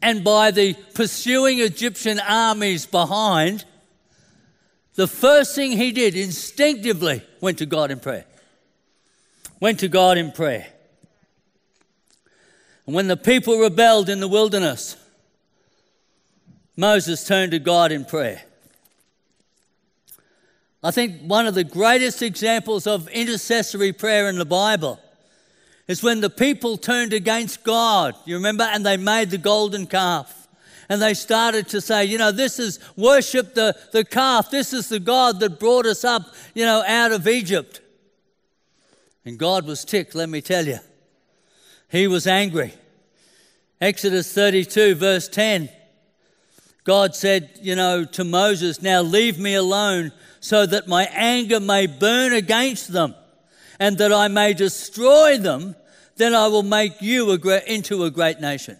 and 0.00 0.24
by 0.24 0.50
the 0.50 0.74
pursuing 0.94 1.60
Egyptian 1.60 2.20
armies 2.20 2.86
behind, 2.86 3.64
the 4.94 5.06
first 5.06 5.54
thing 5.54 5.72
he 5.72 5.92
did 5.92 6.16
instinctively 6.16 7.22
went 7.40 7.58
to 7.58 7.66
God 7.66 7.90
in 7.90 8.00
prayer. 8.00 8.24
Went 9.60 9.80
to 9.80 9.88
God 9.88 10.18
in 10.18 10.32
prayer. 10.32 10.66
And 12.86 12.94
when 12.94 13.06
the 13.06 13.16
people 13.16 13.58
rebelled 13.58 14.08
in 14.08 14.20
the 14.20 14.28
wilderness, 14.28 14.96
Moses 16.76 17.26
turned 17.26 17.52
to 17.52 17.58
God 17.58 17.92
in 17.92 18.04
prayer. 18.04 18.42
I 20.82 20.90
think 20.90 21.20
one 21.20 21.46
of 21.46 21.54
the 21.54 21.62
greatest 21.62 22.22
examples 22.22 22.86
of 22.86 23.08
intercessory 23.08 23.92
prayer 23.92 24.28
in 24.28 24.36
the 24.36 24.44
Bible 24.44 24.98
is 25.88 26.02
when 26.02 26.20
the 26.20 26.30
people 26.30 26.76
turned 26.76 27.12
against 27.12 27.64
God. 27.64 28.14
You 28.24 28.36
remember? 28.36 28.64
And 28.64 28.86
they 28.86 28.96
made 28.96 29.30
the 29.30 29.38
golden 29.38 29.86
calf. 29.86 30.48
And 30.88 31.00
they 31.00 31.14
started 31.14 31.68
to 31.68 31.80
say, 31.80 32.04
you 32.04 32.18
know, 32.18 32.32
this 32.32 32.58
is 32.58 32.78
worship 32.96 33.54
the, 33.54 33.76
the 33.92 34.04
calf. 34.04 34.50
This 34.50 34.72
is 34.72 34.88
the 34.88 35.00
God 35.00 35.40
that 35.40 35.58
brought 35.58 35.86
us 35.86 36.04
up, 36.04 36.22
you 36.54 36.64
know, 36.64 36.84
out 36.86 37.12
of 37.12 37.26
Egypt. 37.26 37.80
And 39.24 39.38
God 39.38 39.66
was 39.66 39.84
ticked, 39.84 40.14
let 40.14 40.28
me 40.28 40.40
tell 40.40 40.66
you. 40.66 40.78
He 41.88 42.06
was 42.06 42.26
angry. 42.26 42.74
Exodus 43.80 44.32
32, 44.32 44.94
verse 44.94 45.28
10. 45.28 45.68
God 46.84 47.14
said, 47.14 47.50
you 47.60 47.76
know, 47.76 48.04
to 48.04 48.24
Moses, 48.24 48.82
Now 48.82 49.02
leave 49.02 49.38
me 49.38 49.54
alone 49.54 50.12
so 50.40 50.66
that 50.66 50.88
my 50.88 51.04
anger 51.12 51.60
may 51.60 51.86
burn 51.86 52.32
against 52.32 52.92
them 52.92 53.14
and 53.82 53.98
that 53.98 54.12
I 54.12 54.28
may 54.28 54.52
destroy 54.52 55.38
them. 55.38 55.74
Then 56.14 56.36
I 56.36 56.46
will 56.46 56.62
make 56.62 57.02
you 57.02 57.32
a 57.32 57.38
great, 57.38 57.64
into 57.64 58.04
a 58.04 58.12
great 58.12 58.38
nation. 58.38 58.76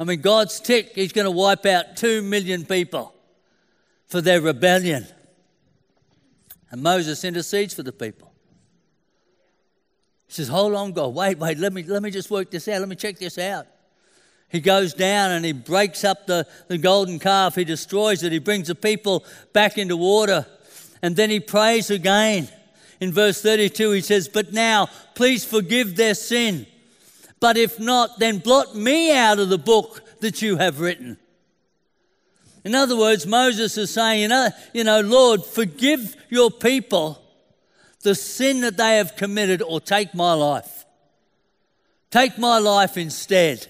I 0.00 0.04
mean, 0.04 0.22
God's 0.22 0.60
tick, 0.60 0.92
He's 0.94 1.12
going 1.12 1.26
to 1.26 1.30
wipe 1.30 1.66
out 1.66 1.94
two 1.94 2.22
million 2.22 2.64
people 2.64 3.14
for 4.06 4.22
their 4.22 4.40
rebellion. 4.40 5.06
And 6.70 6.82
Moses 6.82 7.22
intercedes 7.22 7.74
for 7.74 7.82
the 7.82 7.92
people. 7.92 8.32
He 10.26 10.32
says, 10.32 10.48
Hold 10.48 10.74
on, 10.74 10.92
God, 10.92 11.14
wait, 11.14 11.38
wait, 11.38 11.58
let 11.58 11.74
me, 11.74 11.82
let 11.82 12.02
me 12.02 12.10
just 12.10 12.30
work 12.30 12.50
this 12.50 12.66
out. 12.66 12.80
Let 12.80 12.88
me 12.88 12.96
check 12.96 13.18
this 13.18 13.36
out. 13.36 13.66
He 14.48 14.60
goes 14.60 14.94
down 14.94 15.32
and 15.32 15.44
he 15.44 15.52
breaks 15.52 16.02
up 16.02 16.26
the, 16.26 16.46
the 16.68 16.78
golden 16.78 17.18
calf. 17.18 17.56
He 17.56 17.64
destroys 17.64 18.22
it. 18.22 18.32
He 18.32 18.38
brings 18.38 18.68
the 18.68 18.74
people 18.74 19.22
back 19.52 19.76
into 19.76 19.98
water. 19.98 20.46
And 21.02 21.14
then 21.14 21.28
he 21.28 21.40
prays 21.40 21.90
again. 21.90 22.48
In 23.04 23.12
verse 23.12 23.42
32, 23.42 23.90
he 23.90 24.00
says, 24.00 24.28
But 24.28 24.54
now, 24.54 24.88
please 25.14 25.44
forgive 25.44 25.94
their 25.94 26.14
sin. 26.14 26.66
But 27.38 27.58
if 27.58 27.78
not, 27.78 28.18
then 28.18 28.38
blot 28.38 28.74
me 28.74 29.14
out 29.14 29.38
of 29.38 29.50
the 29.50 29.58
book 29.58 30.00
that 30.20 30.40
you 30.40 30.56
have 30.56 30.80
written. 30.80 31.18
In 32.64 32.74
other 32.74 32.96
words, 32.96 33.26
Moses 33.26 33.76
is 33.76 33.90
saying, 33.90 34.22
you 34.22 34.28
know, 34.28 34.48
you 34.72 34.84
know, 34.84 35.02
Lord, 35.02 35.44
forgive 35.44 36.16
your 36.30 36.50
people 36.50 37.20
the 38.00 38.14
sin 38.14 38.62
that 38.62 38.78
they 38.78 38.96
have 38.96 39.16
committed, 39.16 39.60
or 39.60 39.82
take 39.82 40.14
my 40.14 40.32
life. 40.32 40.86
Take 42.10 42.38
my 42.38 42.58
life 42.58 42.96
instead. 42.96 43.66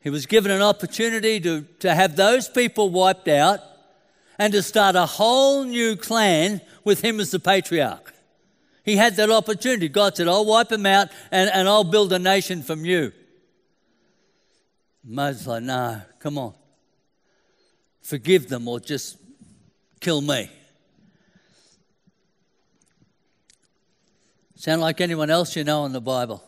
He 0.00 0.10
was 0.10 0.26
given 0.26 0.50
an 0.50 0.60
opportunity 0.60 1.40
to, 1.40 1.62
to 1.78 1.94
have 1.94 2.16
those 2.16 2.50
people 2.50 2.90
wiped 2.90 3.28
out 3.28 3.60
and 4.40 4.54
to 4.54 4.62
start 4.62 4.96
a 4.96 5.04
whole 5.04 5.64
new 5.64 5.94
clan 5.94 6.62
with 6.82 7.02
him 7.02 7.20
as 7.20 7.30
the 7.30 7.38
patriarch. 7.38 8.14
He 8.82 8.96
had 8.96 9.16
that 9.16 9.30
opportunity. 9.30 9.86
God 9.90 10.16
said, 10.16 10.28
I'll 10.28 10.46
wipe 10.46 10.72
him 10.72 10.86
out 10.86 11.10
and, 11.30 11.50
and 11.50 11.68
I'll 11.68 11.84
build 11.84 12.10
a 12.14 12.18
nation 12.18 12.62
from 12.62 12.86
you. 12.86 13.12
Moses 15.04 15.46
like, 15.46 15.62
no, 15.62 16.00
come 16.20 16.38
on. 16.38 16.54
Forgive 18.00 18.48
them 18.48 18.66
or 18.66 18.80
just 18.80 19.18
kill 20.00 20.22
me. 20.22 20.50
Sound 24.54 24.80
like 24.80 25.02
anyone 25.02 25.28
else 25.28 25.54
you 25.54 25.64
know 25.64 25.84
in 25.84 25.92
the 25.92 26.00
Bible? 26.00 26.42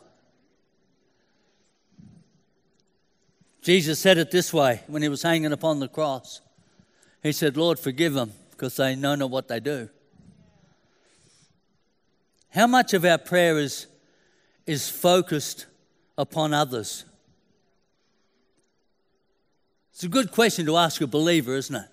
Jesus 3.61 3.99
said 3.99 4.17
it 4.17 4.31
this 4.31 4.51
way 4.51 4.81
when 4.87 5.03
he 5.03 5.11
was 5.11 5.23
hanging 5.23 5.53
upon 5.53 5.79
the 5.79 5.89
cross. 5.89 6.41
He 7.23 7.33
said, 7.33 7.57
Lord, 7.57 7.79
forgive 7.79 8.15
them 8.15 8.33
because 8.51 8.77
they 8.77 8.97
know 8.97 9.15
not 9.15 9.31
what 9.31 9.49
they 9.49 9.61
do. 9.61 9.89
How 12.51 12.67
much 12.67 12.93
of 12.93 13.05
our 13.05 13.19
prayer 13.19 13.59
is, 13.59 13.87
is 14.67 14.89
focused 14.89 15.67
upon 16.19 16.53
others? 16.53 17.05
It's 19.93 20.05
a 20.05 20.09
good 20.09 20.33
question 20.33 20.67
to 20.67 20.77
ask 20.77 21.01
a 21.01 21.07
believer, 21.07 21.55
isn't 21.55 21.77
it? 21.77 21.89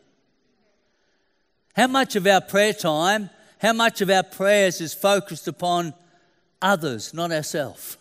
How 1.76 1.88
much 1.88 2.16
of 2.16 2.26
our 2.26 2.42
prayer 2.42 2.74
time, 2.74 3.30
how 3.62 3.74
much 3.74 4.02
of 4.02 4.10
our 4.10 4.24
prayers 4.24 4.82
is 4.82 4.94
focused 4.94 5.48
upon 5.48 5.94
others, 6.62 7.14
not 7.14 7.32
ourselves? 7.32 7.98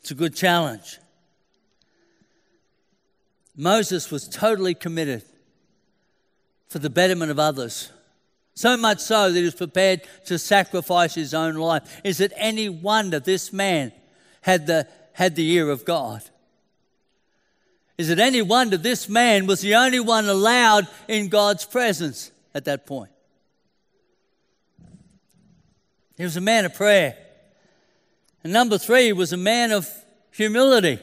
It's 0.00 0.10
a 0.10 0.14
good 0.14 0.34
challenge. 0.34 0.98
Moses 3.56 4.10
was 4.10 4.28
totally 4.28 4.74
committed 4.74 5.22
for 6.68 6.78
the 6.78 6.90
betterment 6.90 7.30
of 7.30 7.38
others. 7.38 7.90
So 8.54 8.76
much 8.76 9.00
so 9.00 9.30
that 9.30 9.38
he 9.38 9.44
was 9.44 9.54
prepared 9.54 10.02
to 10.26 10.38
sacrifice 10.38 11.14
his 11.14 11.34
own 11.34 11.54
life. 11.54 12.00
Is 12.04 12.20
it 12.20 12.32
any 12.36 12.68
wonder 12.68 13.18
this 13.18 13.52
man 13.52 13.92
had 14.42 14.66
the, 14.66 14.86
had 15.12 15.36
the 15.36 15.50
ear 15.52 15.70
of 15.70 15.84
God? 15.84 16.22
Is 17.98 18.10
it 18.10 18.18
any 18.18 18.42
wonder 18.42 18.76
this 18.76 19.08
man 19.08 19.46
was 19.46 19.60
the 19.60 19.74
only 19.74 20.00
one 20.00 20.28
allowed 20.28 20.88
in 21.08 21.28
God's 21.28 21.64
presence 21.64 22.30
at 22.54 22.64
that 22.64 22.86
point? 22.86 23.10
He 26.16 26.24
was 26.24 26.36
a 26.36 26.40
man 26.40 26.64
of 26.64 26.74
prayer. 26.74 27.16
And 28.44 28.52
number 28.52 28.78
three, 28.78 29.12
was 29.12 29.32
a 29.32 29.36
man 29.36 29.72
of 29.72 29.88
humility. 30.30 30.98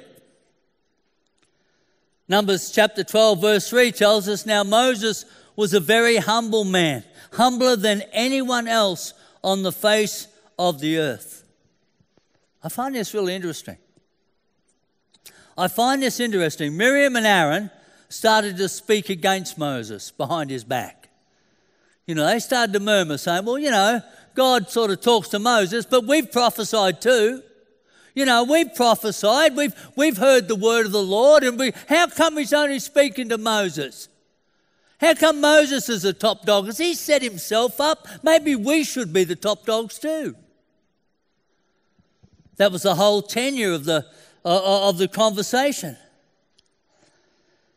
Numbers 2.29 2.69
chapter 2.69 3.03
12, 3.03 3.41
verse 3.41 3.69
3 3.71 3.91
tells 3.91 4.29
us 4.29 4.45
now 4.45 4.63
Moses 4.63 5.25
was 5.55 5.73
a 5.73 5.79
very 5.79 6.17
humble 6.17 6.63
man, 6.63 7.03
humbler 7.33 7.75
than 7.75 8.03
anyone 8.13 8.67
else 8.67 9.15
on 9.43 9.63
the 9.63 9.71
face 9.71 10.27
of 10.59 10.79
the 10.79 10.99
earth. 10.99 11.43
I 12.63 12.69
find 12.69 12.93
this 12.93 13.15
really 13.15 13.33
interesting. 13.33 13.77
I 15.57 15.67
find 15.67 16.03
this 16.03 16.19
interesting. 16.19 16.77
Miriam 16.77 17.15
and 17.15 17.25
Aaron 17.25 17.71
started 18.09 18.57
to 18.57 18.69
speak 18.69 19.09
against 19.09 19.57
Moses 19.57 20.11
behind 20.11 20.51
his 20.51 20.63
back. 20.63 21.09
You 22.05 22.13
know, 22.13 22.27
they 22.27 22.39
started 22.39 22.73
to 22.73 22.79
murmur, 22.79 23.17
saying, 23.17 23.45
Well, 23.45 23.57
you 23.57 23.71
know, 23.71 24.01
God 24.35 24.69
sort 24.69 24.91
of 24.91 25.01
talks 25.01 25.29
to 25.29 25.39
Moses, 25.39 25.85
but 25.85 26.05
we've 26.05 26.31
prophesied 26.31 27.01
too. 27.01 27.41
You 28.19 28.25
know, 28.25 28.43
we've 28.43 28.75
prophesied, 28.75 29.55
we've, 29.55 29.73
we've 29.95 30.17
heard 30.17 30.49
the 30.49 30.55
word 30.55 30.85
of 30.85 30.91
the 30.91 31.01
Lord, 31.01 31.41
and 31.43 31.57
we, 31.57 31.71
how 31.87 32.07
come 32.07 32.35
he's 32.35 32.51
only 32.51 32.79
speaking 32.79 33.29
to 33.29 33.37
Moses? 33.37 34.09
How 34.99 35.13
come 35.13 35.39
Moses 35.39 35.87
is 35.87 36.01
the 36.01 36.11
top 36.11 36.43
dog? 36.43 36.65
Has 36.65 36.79
he 36.79 36.95
set 36.95 37.21
himself 37.21 37.79
up? 37.79 38.09
Maybe 38.21 38.57
we 38.57 38.83
should 38.83 39.13
be 39.13 39.23
the 39.23 39.37
top 39.37 39.65
dogs 39.65 39.97
too. 39.99 40.35
That 42.57 42.73
was 42.73 42.81
the 42.81 42.95
whole 42.95 43.21
tenure 43.21 43.71
of 43.71 43.85
the, 43.85 44.05
uh, 44.43 44.49
uh, 44.49 44.89
of 44.89 44.97
the 44.97 45.07
conversation. 45.07 45.95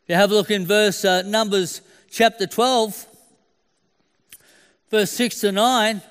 If 0.03 0.09
you 0.09 0.17
have 0.17 0.33
a 0.33 0.35
look 0.35 0.51
in 0.51 0.67
verse 0.67 1.05
uh, 1.05 1.23
Numbers 1.23 1.83
chapter 2.11 2.49
12, 2.49 3.07
verse 4.91 5.13
6 5.13 5.39
to 5.43 5.53
9, 5.53 6.03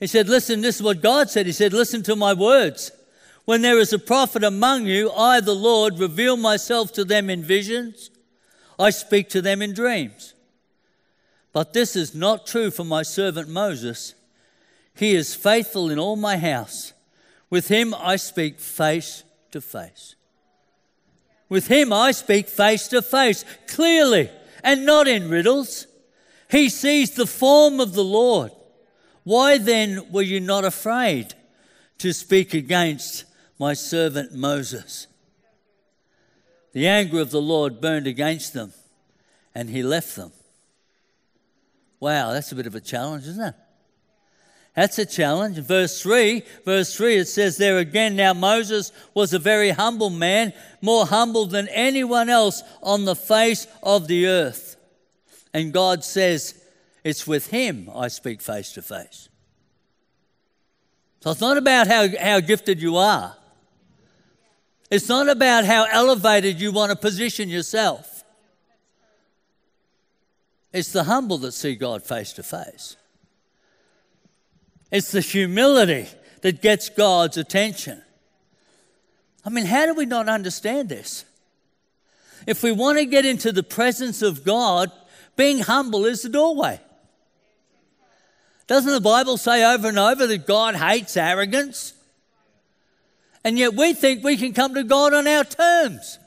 he 0.00 0.06
said, 0.06 0.28
Listen, 0.28 0.62
this 0.62 0.76
is 0.76 0.82
what 0.82 1.02
God 1.02 1.30
said. 1.30 1.46
He 1.46 1.52
said, 1.52 1.72
Listen 1.72 2.02
to 2.04 2.16
my 2.16 2.32
words. 2.32 2.90
When 3.44 3.62
there 3.62 3.78
is 3.78 3.92
a 3.92 3.98
prophet 3.98 4.42
among 4.42 4.86
you, 4.86 5.10
I, 5.12 5.40
the 5.40 5.54
Lord, 5.54 5.98
reveal 5.98 6.36
myself 6.36 6.92
to 6.94 7.04
them 7.04 7.30
in 7.30 7.42
visions. 7.42 8.10
I 8.78 8.90
speak 8.90 9.28
to 9.30 9.42
them 9.42 9.60
in 9.60 9.74
dreams. 9.74 10.34
But 11.52 11.72
this 11.72 11.96
is 11.96 12.14
not 12.14 12.46
true 12.46 12.70
for 12.70 12.84
my 12.84 13.02
servant 13.02 13.48
Moses. 13.48 14.14
He 14.94 15.14
is 15.14 15.34
faithful 15.34 15.90
in 15.90 15.98
all 15.98 16.16
my 16.16 16.36
house 16.36 16.92
with 17.50 17.68
him 17.68 17.92
I 17.94 18.16
speak 18.16 18.60
face 18.60 19.24
to 19.50 19.60
face. 19.60 20.14
With 21.48 21.66
him 21.66 21.92
I 21.92 22.12
speak 22.12 22.48
face 22.48 22.86
to 22.88 23.02
face, 23.02 23.44
clearly, 23.66 24.30
and 24.62 24.86
not 24.86 25.08
in 25.08 25.28
riddles. 25.28 25.88
He 26.48 26.68
sees 26.68 27.10
the 27.10 27.26
form 27.26 27.80
of 27.80 27.94
the 27.94 28.04
Lord. 28.04 28.52
Why 29.24 29.58
then 29.58 30.10
were 30.12 30.22
you 30.22 30.40
not 30.40 30.64
afraid 30.64 31.34
to 31.98 32.12
speak 32.12 32.54
against 32.54 33.24
my 33.58 33.74
servant 33.74 34.34
Moses? 34.34 35.06
The 36.72 36.86
anger 36.86 37.20
of 37.20 37.30
the 37.30 37.42
Lord 37.42 37.80
burned 37.80 38.06
against 38.06 38.54
them, 38.54 38.72
and 39.54 39.68
he 39.68 39.82
left 39.82 40.16
them. 40.16 40.32
Wow, 41.98 42.32
that's 42.32 42.52
a 42.52 42.54
bit 42.54 42.66
of 42.66 42.74
a 42.74 42.80
challenge, 42.80 43.26
isn't 43.26 43.44
it? 43.44 43.54
That's 44.74 44.98
a 44.98 45.04
challenge. 45.04 45.58
Verse 45.58 46.00
3, 46.00 46.42
verse 46.64 46.96
3, 46.96 47.16
it 47.16 47.28
says 47.28 47.56
there 47.56 47.78
again, 47.78 48.16
now 48.16 48.32
Moses 48.32 48.92
was 49.14 49.34
a 49.34 49.38
very 49.38 49.70
humble 49.70 50.10
man, 50.10 50.52
more 50.80 51.06
humble 51.06 51.46
than 51.46 51.68
anyone 51.68 52.28
else 52.28 52.62
on 52.82 53.04
the 53.04 53.16
face 53.16 53.66
of 53.82 54.06
the 54.06 54.28
earth. 54.28 54.76
And 55.52 55.72
God 55.72 56.04
says, 56.04 56.59
it's 57.04 57.26
with 57.26 57.48
him 57.48 57.90
I 57.94 58.08
speak 58.08 58.40
face 58.40 58.72
to 58.72 58.82
face. 58.82 59.28
So 61.20 61.30
it's 61.30 61.40
not 61.40 61.56
about 61.56 61.86
how, 61.86 62.08
how 62.18 62.40
gifted 62.40 62.80
you 62.80 62.96
are. 62.96 63.36
It's 64.90 65.08
not 65.08 65.28
about 65.28 65.64
how 65.64 65.84
elevated 65.84 66.60
you 66.60 66.72
want 66.72 66.90
to 66.90 66.96
position 66.96 67.48
yourself. 67.48 68.24
It's 70.72 70.92
the 70.92 71.04
humble 71.04 71.38
that 71.38 71.52
see 71.52 71.74
God 71.74 72.02
face 72.02 72.32
to 72.34 72.42
face. 72.42 72.96
It's 74.90 75.12
the 75.12 75.20
humility 75.20 76.08
that 76.42 76.62
gets 76.62 76.88
God's 76.88 77.36
attention. 77.36 78.02
I 79.44 79.50
mean, 79.50 79.66
how 79.66 79.86
do 79.86 79.94
we 79.94 80.06
not 80.06 80.28
understand 80.28 80.88
this? 80.88 81.24
If 82.46 82.62
we 82.62 82.72
want 82.72 82.98
to 82.98 83.04
get 83.04 83.24
into 83.24 83.52
the 83.52 83.62
presence 83.62 84.22
of 84.22 84.44
God, 84.44 84.90
being 85.36 85.60
humble 85.60 86.04
is 86.06 86.22
the 86.22 86.28
doorway. 86.28 86.80
Doesn't 88.70 88.92
the 88.92 89.00
Bible 89.00 89.36
say 89.36 89.64
over 89.64 89.88
and 89.88 89.98
over 89.98 90.28
that 90.28 90.46
God 90.46 90.76
hates 90.76 91.16
arrogance? 91.16 91.92
And 93.42 93.58
yet 93.58 93.74
we 93.74 93.94
think 93.94 94.22
we 94.22 94.36
can 94.36 94.52
come 94.52 94.74
to 94.74 94.84
God 94.84 95.12
on 95.12 95.26
our 95.26 95.42
terms. 95.42 96.20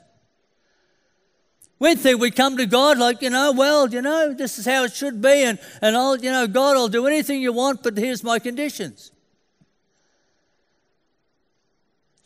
We 1.78 1.94
think 1.94 2.20
we 2.20 2.30
come 2.30 2.58
to 2.58 2.66
God 2.66 2.98
like, 2.98 3.22
you 3.22 3.30
know, 3.30 3.52
well, 3.52 3.88
you 3.88 4.02
know, 4.02 4.34
this 4.34 4.58
is 4.58 4.66
how 4.66 4.84
it 4.84 4.92
should 4.92 5.22
be, 5.22 5.42
and, 5.44 5.58
and 5.80 5.96
I'll, 5.96 6.16
you 6.16 6.30
know, 6.30 6.46
God, 6.46 6.76
I'll 6.76 6.88
do 6.88 7.06
anything 7.06 7.40
you 7.40 7.54
want, 7.54 7.82
but 7.82 7.96
here's 7.96 8.22
my 8.22 8.38
conditions. 8.38 9.10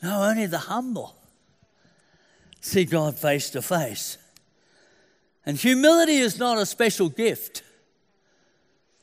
No, 0.02 0.24
only 0.24 0.46
the 0.46 0.59
humble 0.59 1.14
see 2.61 2.85
God 2.85 3.14
face 3.16 3.50
to 3.50 3.62
face. 3.62 4.18
And 5.46 5.57
humility 5.57 6.16
is 6.16 6.40
not 6.40 6.59
a 6.59 6.66
special 6.66 7.09
gift. 7.09 7.62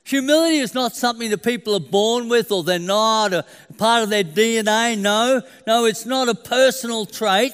Humility 0.05 0.57
is 0.57 0.75
not 0.75 0.95
something 0.95 1.31
that 1.31 1.41
people 1.41 1.73
are 1.73 1.79
born 1.79 2.29
with 2.29 2.51
or 2.51 2.63
they're 2.63 2.77
not, 2.77 3.33
a 3.33 3.43
part 3.77 4.03
of 4.03 4.11
their 4.11 4.23
DNA. 4.23 4.97
No, 4.97 5.41
no, 5.65 5.85
it's 5.85 6.05
not 6.05 6.29
a 6.29 6.35
personal 6.35 7.07
trait. 7.07 7.53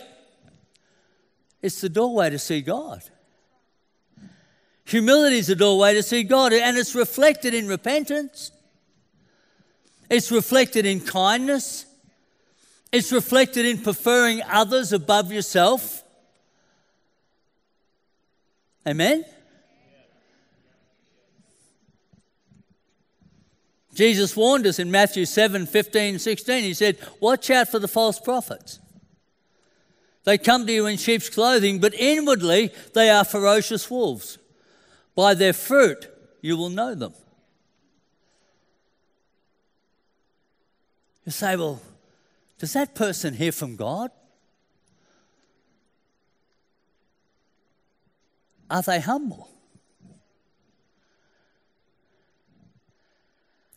It's 1.61 1.79
the 1.79 1.87
doorway 1.87 2.29
to 2.29 2.37
see 2.37 2.59
God. 2.59 3.03
Humility 4.83 5.37
is 5.37 5.47
the 5.47 5.55
doorway 5.55 5.93
to 5.93 6.03
see 6.03 6.23
God, 6.23 6.51
and 6.51 6.77
it's 6.77 6.93
reflected 6.93 7.53
in 7.53 7.69
repentance. 7.69 8.51
It's 10.09 10.29
reflected 10.29 10.85
in 10.85 10.99
kindness. 10.99 11.85
It's 12.91 13.13
reflected 13.13 13.65
in 13.65 13.77
preferring 13.77 14.41
others 14.43 14.91
above 14.91 15.31
yourself. 15.31 16.03
Amen? 18.85 19.23
Jesus 23.93 24.35
warned 24.35 24.65
us 24.65 24.79
in 24.79 24.89
Matthew 24.89 25.25
7 25.25 25.65
15, 25.65 26.19
16. 26.19 26.63
He 26.63 26.73
said, 26.73 26.97
Watch 27.19 27.49
out 27.49 27.69
for 27.69 27.79
the 27.79 27.87
false 27.87 28.19
prophets. 28.19 28.79
They 30.23 30.37
come 30.37 30.67
to 30.67 30.73
you 30.73 30.85
in 30.85 30.97
sheep's 30.97 31.29
clothing, 31.29 31.79
but 31.79 31.93
inwardly 31.93 32.71
they 32.93 33.09
are 33.09 33.25
ferocious 33.25 33.89
wolves. 33.89 34.37
By 35.15 35.33
their 35.33 35.53
fruit 35.53 36.07
you 36.41 36.57
will 36.57 36.69
know 36.69 36.95
them. 36.95 37.13
You 41.25 41.31
say, 41.31 41.55
well, 41.55 41.81
does 42.59 42.73
that 42.73 42.95
person 42.95 43.33
hear 43.33 43.51
from 43.51 43.75
God? 43.75 44.11
Are 48.69 48.81
they 48.81 48.99
humble? 48.99 49.49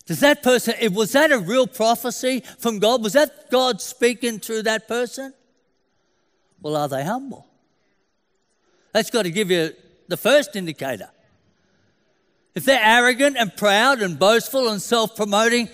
Does 0.05 0.19
that 0.19 0.43
person, 0.43 0.75
was 0.93 1.13
that 1.13 1.31
a 1.31 1.39
real 1.39 1.65
prophecy 1.65 2.43
from 2.59 2.79
God? 2.79 3.01
Was 3.01 3.13
that 3.13 3.49
God 3.49 3.81
speaking 3.81 4.39
through 4.39 4.63
that 4.63 4.87
person? 4.87 5.33
Well, 6.61 6.75
are 6.75 6.87
they 6.87 7.03
humble? 7.03 7.47
That's 8.91 9.09
got 9.09 9.23
to 9.23 9.31
give 9.31 9.49
you 9.49 9.71
the 10.07 10.17
first 10.17 10.55
indicator. 10.55 11.09
If 12.53 12.65
they're 12.65 12.81
arrogant 12.81 13.35
and 13.37 13.55
proud 13.55 14.01
and 14.01 14.17
boastful 14.17 14.69
and 14.69 14.81
self 14.81 15.15
promoting, 15.15 15.69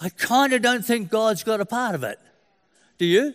I 0.00 0.10
kind 0.10 0.52
of 0.52 0.62
don't 0.62 0.84
think 0.84 1.08
God's 1.08 1.42
got 1.42 1.60
a 1.60 1.64
part 1.64 1.94
of 1.94 2.04
it. 2.04 2.18
Do 2.98 3.06
you? 3.06 3.34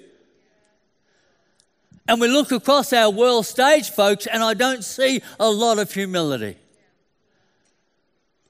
And 2.08 2.20
we 2.20 2.28
look 2.28 2.52
across 2.52 2.94
our 2.94 3.10
world 3.10 3.46
stage, 3.46 3.90
folks, 3.90 4.28
and 4.28 4.44
I 4.44 4.54
don't 4.54 4.84
see 4.84 5.22
a 5.40 5.50
lot 5.50 5.80
of 5.80 5.92
humility. 5.92 6.58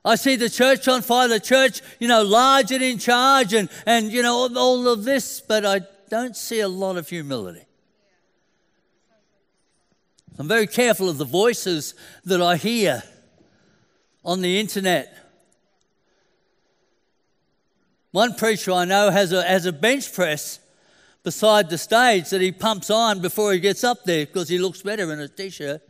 I 0.04 0.16
see 0.16 0.36
the 0.36 0.50
church 0.50 0.88
on 0.88 1.04
fire, 1.04 1.28
the 1.28 1.40
church, 1.40 1.82
you 2.00 2.08
know, 2.08 2.24
large 2.24 2.72
and 2.72 2.82
in 2.82 2.98
charge, 2.98 3.54
and, 3.54 3.70
and 3.86 4.12
you 4.12 4.24
know, 4.24 4.50
all 4.56 4.88
of 4.88 5.04
this, 5.04 5.42
but 5.42 5.66
I 5.66 5.82
don't 6.10 6.36
see 6.36 6.60
a 6.60 6.68
lot 6.68 6.98
of 6.98 7.08
humility. 7.08 7.66
I'm 10.40 10.48
very 10.48 10.66
careful 10.66 11.08
of 11.08 11.20
the 11.20 11.26
voices 11.26 11.94
that 12.26 12.42
I 12.42 12.56
hear 12.56 13.04
on 14.26 14.42
the 14.42 14.60
internet. 14.60 15.16
One 18.12 18.34
preacher 18.34 18.72
I 18.72 18.86
know 18.86 19.12
has 19.12 19.32
a, 19.32 19.44
has 19.44 19.68
a 19.68 19.72
bench 19.72 20.12
press 20.14 20.60
beside 21.24 21.70
the 21.70 21.78
stage 21.78 22.30
that 22.32 22.42
he 22.42 22.52
pumps 22.52 22.90
on 22.90 23.22
before 23.22 23.54
he 23.54 23.60
gets 23.60 23.84
up 23.84 24.04
there 24.04 24.26
because 24.26 24.50
he 24.50 24.58
looks 24.58 24.82
better 24.82 25.14
in 25.14 25.20
a 25.20 25.28
t 25.28 25.52
shirt. 25.52 25.82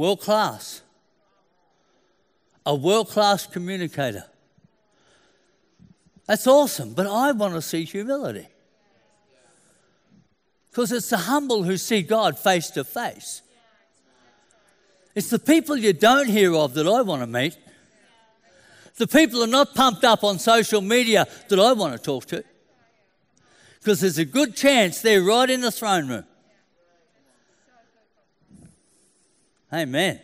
World 0.00 0.22
class. 0.22 0.80
A 2.64 2.74
world 2.74 3.10
class 3.10 3.46
communicator. 3.46 4.24
That's 6.24 6.46
awesome, 6.46 6.94
but 6.94 7.06
I 7.06 7.32
want 7.32 7.52
to 7.52 7.60
see 7.60 7.84
humility. 7.84 8.48
Because 10.70 10.90
it's 10.90 11.10
the 11.10 11.18
humble 11.18 11.64
who 11.64 11.76
see 11.76 12.00
God 12.00 12.38
face 12.38 12.70
to 12.70 12.82
face. 12.82 13.42
It's 15.14 15.28
the 15.28 15.38
people 15.38 15.76
you 15.76 15.92
don't 15.92 16.28
hear 16.28 16.54
of 16.54 16.72
that 16.72 16.86
I 16.88 17.02
want 17.02 17.20
to 17.20 17.26
meet. 17.26 17.58
The 18.96 19.06
people 19.06 19.44
are 19.44 19.54
not 19.58 19.74
pumped 19.74 20.04
up 20.04 20.24
on 20.24 20.38
social 20.38 20.80
media 20.80 21.26
that 21.50 21.60
I 21.60 21.74
want 21.74 21.92
to 21.92 21.98
talk 21.98 22.24
to. 22.28 22.42
Because 23.80 24.00
there's 24.00 24.16
a 24.16 24.24
good 24.24 24.56
chance 24.56 25.02
they're 25.02 25.20
right 25.20 25.50
in 25.50 25.60
the 25.60 25.70
throne 25.70 26.08
room. 26.08 26.24
Amen. 29.72 30.20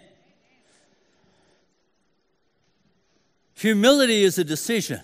Humility 3.55 4.23
is 4.23 4.39
a 4.39 4.45
decision, 4.45 5.01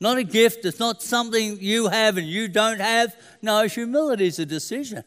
not 0.00 0.18
a 0.18 0.22
gift. 0.22 0.64
It's 0.64 0.78
not 0.78 1.02
something 1.02 1.58
you 1.60 1.88
have 1.88 2.16
and 2.16 2.26
you 2.26 2.46
don't 2.46 2.80
have. 2.80 3.16
No, 3.42 3.66
humility 3.66 4.26
is 4.26 4.38
a 4.38 4.46
decision, 4.46 5.02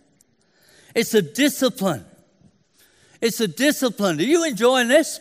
it's 0.93 1.13
a 1.13 1.21
discipline. 1.21 2.05
It's 3.21 3.39
a 3.39 3.47
discipline. 3.47 4.19
Are 4.19 4.23
you 4.23 4.43
enjoying 4.43 4.87
this? 4.87 5.19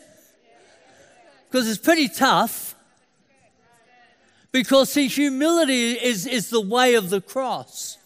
Because 1.49 1.69
it's 1.69 1.79
pretty 1.79 2.09
tough. 2.09 2.75
Because, 4.53 4.91
see, 4.91 5.07
humility 5.07 5.93
is, 5.93 6.27
is 6.27 6.49
the 6.49 6.63
way 6.63 6.95
of 6.95 7.11
the 7.11 7.21
cross. 7.21 7.99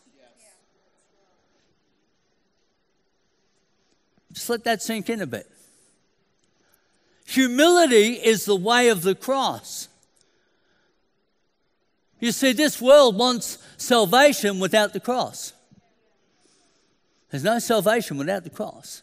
Just 4.34 4.50
let 4.50 4.64
that 4.64 4.82
sink 4.82 5.08
in 5.08 5.22
a 5.22 5.26
bit. 5.26 5.48
Humility 7.26 8.14
is 8.14 8.44
the 8.44 8.56
way 8.56 8.88
of 8.88 9.02
the 9.02 9.14
cross. 9.14 9.88
You 12.20 12.32
see, 12.32 12.52
this 12.52 12.80
world 12.80 13.16
wants 13.16 13.58
salvation 13.76 14.58
without 14.58 14.92
the 14.92 15.00
cross. 15.00 15.52
There's 17.30 17.44
no 17.44 17.58
salvation 17.58 18.16
without 18.16 18.44
the 18.44 18.50
cross. 18.50 19.02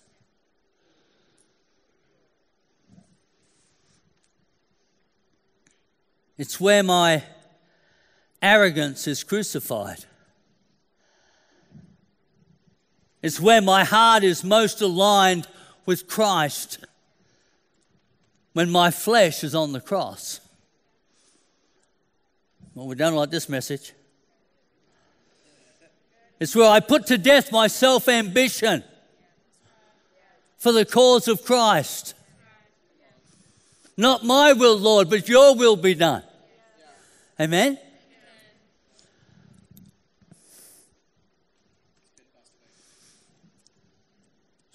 It's 6.37 6.59
where 6.59 6.83
my 6.83 7.23
arrogance 8.41 9.07
is 9.07 9.23
crucified. 9.23 10.05
It's 13.21 13.39
where 13.39 13.61
my 13.61 13.83
heart 13.83 14.23
is 14.23 14.43
most 14.43 14.81
aligned 14.81 15.47
with 15.85 16.07
Christ 16.07 16.79
when 18.53 18.69
my 18.69 18.91
flesh 18.91 19.43
is 19.43 19.55
on 19.55 19.71
the 19.71 19.81
cross. 19.81 20.39
Well, 22.73 22.87
we 22.87 22.95
don't 22.95 23.15
like 23.15 23.29
this 23.29 23.47
message. 23.47 23.93
It's 26.39 26.55
where 26.55 26.69
I 26.69 26.79
put 26.79 27.05
to 27.07 27.17
death 27.17 27.51
my 27.51 27.67
self 27.67 28.09
ambition 28.09 28.83
for 30.57 30.71
the 30.71 30.85
cause 30.85 31.27
of 31.27 31.43
Christ. 31.45 32.15
Not 33.97 34.23
my 34.25 34.53
will, 34.53 34.77
Lord, 34.77 35.09
but 35.09 35.29
your 35.29 35.55
will 35.55 35.75
be 35.75 35.93
done. 35.93 36.23
Amen? 37.39 37.77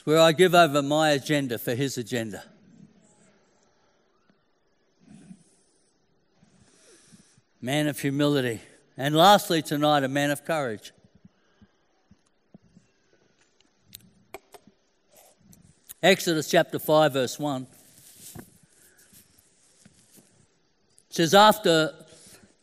Where 0.06 0.20
I 0.20 0.30
give 0.30 0.54
over 0.54 0.82
my 0.82 1.10
agenda 1.10 1.58
for 1.58 1.74
his 1.74 1.98
agenda. 1.98 2.44
man 7.60 7.88
of 7.88 7.98
humility. 7.98 8.60
And 8.96 9.16
lastly, 9.16 9.60
tonight, 9.60 10.04
a 10.04 10.08
man 10.08 10.30
of 10.30 10.44
courage. 10.44 10.92
Exodus 16.00 16.48
chapter 16.48 16.78
5, 16.78 17.12
verse 17.12 17.40
1 17.40 17.66
says, 21.10 21.34
After, 21.34 21.92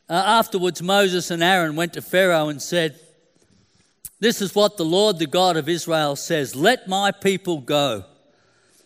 uh, 0.07 0.13
Afterwards, 0.13 0.81
Moses 0.81 1.29
and 1.31 1.43
Aaron 1.43 1.75
went 1.75 1.91
to 1.93 2.01
Pharaoh 2.01 2.47
and 2.47 2.61
said, 2.61 2.97
This 4.23 4.41
is 4.41 4.55
what 4.55 4.77
the 4.77 4.85
Lord, 4.85 5.19
the 5.19 5.27
God 5.27 5.57
of 5.57 5.67
Israel, 5.67 6.15
says 6.15 6.55
Let 6.55 6.87
my 6.87 7.11
people 7.11 7.59
go, 7.59 8.05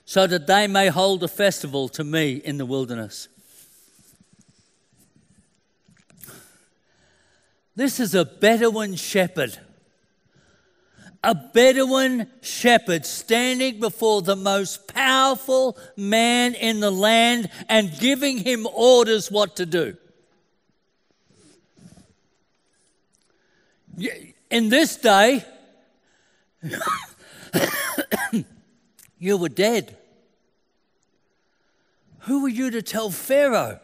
so 0.04 0.26
that 0.26 0.48
they 0.48 0.66
may 0.66 0.88
hold 0.88 1.24
a 1.24 1.28
festival 1.28 1.90
to 1.90 2.04
me 2.04 2.38
in 2.38 2.58
the 2.58 2.66
wilderness. 2.66 3.28
This 7.76 8.00
is 8.00 8.16
a 8.16 8.26
Bedouin 8.26 8.96
shepherd. 8.96 9.60
A 11.24 11.36
Bedouin 11.36 12.32
shepherd 12.42 13.06
standing 13.06 13.80
before 13.80 14.24
the 14.24 14.36
most 14.36 14.88
powerful 14.88 15.78
man 15.96 16.56
in 16.56 16.80
the 16.80 16.90
land 16.92 17.52
and 17.70 17.92
giving 18.00 18.40
him 18.40 18.66
orders 18.74 19.30
what 19.30 19.56
to 19.58 19.68
do. 19.68 19.98
In 24.50 24.70
this 24.70 24.96
day, 24.96 25.44
you 29.20 29.38
were 29.38 29.50
dead. 29.50 29.98
Who 32.22 32.42
were 32.44 32.50
you 32.50 32.72
to 32.72 32.82
tell 32.82 33.10
Pharaoh? 33.10 33.80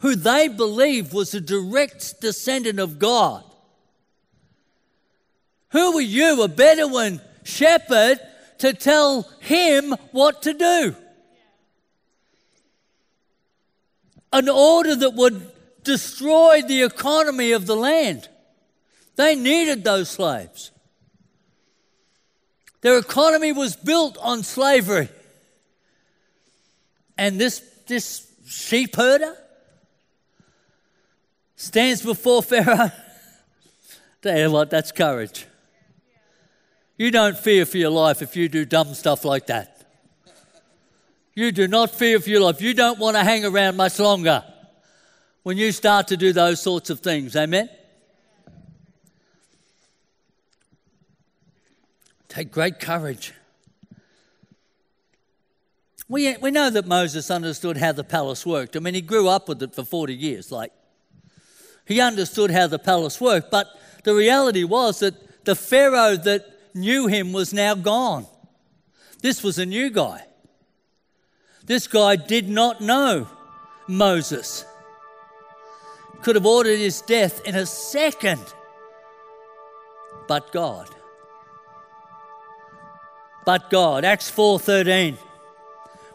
who 0.00 0.14
they 0.14 0.48
believed 0.48 1.12
was 1.12 1.34
a 1.34 1.40
direct 1.40 2.20
descendant 2.20 2.78
of 2.78 2.98
God. 2.98 3.44
Who 5.70 5.94
were 5.94 6.00
you, 6.00 6.42
a 6.42 6.48
Bedouin 6.48 7.20
shepherd, 7.42 8.20
to 8.58 8.72
tell 8.72 9.28
him 9.40 9.94
what 10.12 10.42
to 10.42 10.54
do? 10.54 10.96
An 14.32 14.48
order 14.48 14.94
that 14.94 15.14
would 15.14 15.50
destroy 15.82 16.62
the 16.62 16.82
economy 16.82 17.52
of 17.52 17.66
the 17.66 17.76
land. 17.76 18.28
They 19.18 19.34
needed 19.34 19.82
those 19.82 20.08
slaves. 20.08 20.70
Their 22.82 22.98
economy 22.98 23.50
was 23.50 23.74
built 23.74 24.16
on 24.18 24.44
slavery. 24.44 25.08
And 27.18 27.40
this, 27.40 27.58
this 27.88 28.32
sheep 28.46 28.94
herder, 28.94 29.36
stands 31.56 32.00
before 32.00 32.44
Pharaoh. 32.44 32.92
Tell 34.22 34.38
you 34.38 34.52
what, 34.52 34.70
that's 34.70 34.92
courage. 34.92 35.46
You 36.96 37.10
don't 37.10 37.36
fear 37.36 37.66
for 37.66 37.76
your 37.76 37.90
life 37.90 38.22
if 38.22 38.36
you 38.36 38.48
do 38.48 38.64
dumb 38.64 38.94
stuff 38.94 39.24
like 39.24 39.48
that. 39.48 39.84
You 41.34 41.50
do 41.50 41.66
not 41.66 41.90
fear 41.90 42.20
for 42.20 42.30
your 42.30 42.42
life. 42.42 42.62
You 42.62 42.72
don't 42.72 43.00
want 43.00 43.16
to 43.16 43.24
hang 43.24 43.44
around 43.44 43.76
much 43.76 43.98
longer 43.98 44.44
when 45.42 45.56
you 45.56 45.72
start 45.72 46.06
to 46.08 46.16
do 46.16 46.32
those 46.32 46.62
sorts 46.62 46.88
of 46.88 47.00
things. 47.00 47.34
Amen? 47.34 47.68
Take 52.38 52.52
great 52.52 52.78
courage. 52.78 53.32
We, 56.08 56.36
we 56.36 56.52
know 56.52 56.70
that 56.70 56.86
Moses 56.86 57.32
understood 57.32 57.78
how 57.78 57.90
the 57.90 58.04
palace 58.04 58.46
worked. 58.46 58.76
I 58.76 58.78
mean, 58.78 58.94
he 58.94 59.00
grew 59.00 59.26
up 59.26 59.48
with 59.48 59.60
it 59.60 59.74
for 59.74 59.82
40 59.82 60.14
years. 60.14 60.52
Like, 60.52 60.70
he 61.84 62.00
understood 62.00 62.52
how 62.52 62.68
the 62.68 62.78
palace 62.78 63.20
worked, 63.20 63.50
but 63.50 63.66
the 64.04 64.14
reality 64.14 64.62
was 64.62 65.00
that 65.00 65.44
the 65.46 65.56
Pharaoh 65.56 66.14
that 66.14 66.46
knew 66.76 67.08
him 67.08 67.32
was 67.32 67.52
now 67.52 67.74
gone. 67.74 68.24
This 69.20 69.42
was 69.42 69.58
a 69.58 69.66
new 69.66 69.90
guy. 69.90 70.24
This 71.64 71.88
guy 71.88 72.14
did 72.14 72.48
not 72.48 72.80
know 72.80 73.26
Moses. 73.88 74.64
Could 76.22 76.36
have 76.36 76.46
ordered 76.46 76.78
his 76.78 77.00
death 77.00 77.44
in 77.44 77.56
a 77.56 77.66
second. 77.66 78.44
But 80.28 80.52
God. 80.52 80.88
But 83.48 83.70
God. 83.70 84.04
Acts 84.04 84.30
4:13 84.30 85.16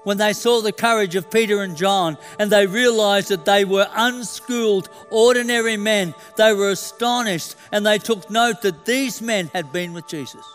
when 0.04 0.18
they 0.18 0.34
saw 0.34 0.62
the 0.62 0.72
courage 0.72 1.16
of 1.16 1.32
Peter 1.32 1.64
and 1.64 1.76
John 1.76 2.16
and 2.38 2.52
they 2.52 2.68
realized 2.68 3.30
that 3.30 3.46
they 3.46 3.66
were 3.66 3.88
unschooled, 3.96 4.88
ordinary 5.10 5.76
men, 5.76 6.14
they 6.36 6.54
were 6.54 6.70
astonished 6.70 7.56
and 7.72 7.84
they 7.84 7.98
took 7.98 8.30
note 8.30 8.62
that 8.62 8.86
these 8.86 9.20
men 9.20 9.50
had 9.52 9.72
been 9.72 9.94
with 9.94 10.06
Jesus. 10.08 10.46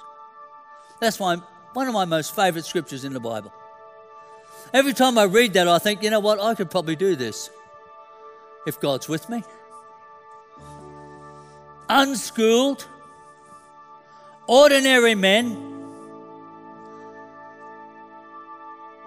That's 1.00 1.18
my, 1.18 1.40
one 1.72 1.88
of 1.88 1.94
my 1.94 2.04
most 2.04 2.36
favorite 2.36 2.64
scriptures 2.64 3.04
in 3.04 3.12
the 3.12 3.18
Bible. 3.18 3.52
Every 4.72 4.92
time 4.92 5.18
I 5.18 5.24
read 5.24 5.54
that, 5.54 5.66
I 5.66 5.80
think, 5.80 6.04
you 6.04 6.10
know 6.10 6.20
what, 6.20 6.38
I 6.38 6.54
could 6.54 6.70
probably 6.70 6.94
do 6.94 7.16
this 7.16 7.50
if 8.68 8.78
God's 8.78 9.08
with 9.08 9.28
me. 9.28 9.42
Unschooled, 11.88 12.86
ordinary 14.46 15.16
men 15.16 15.67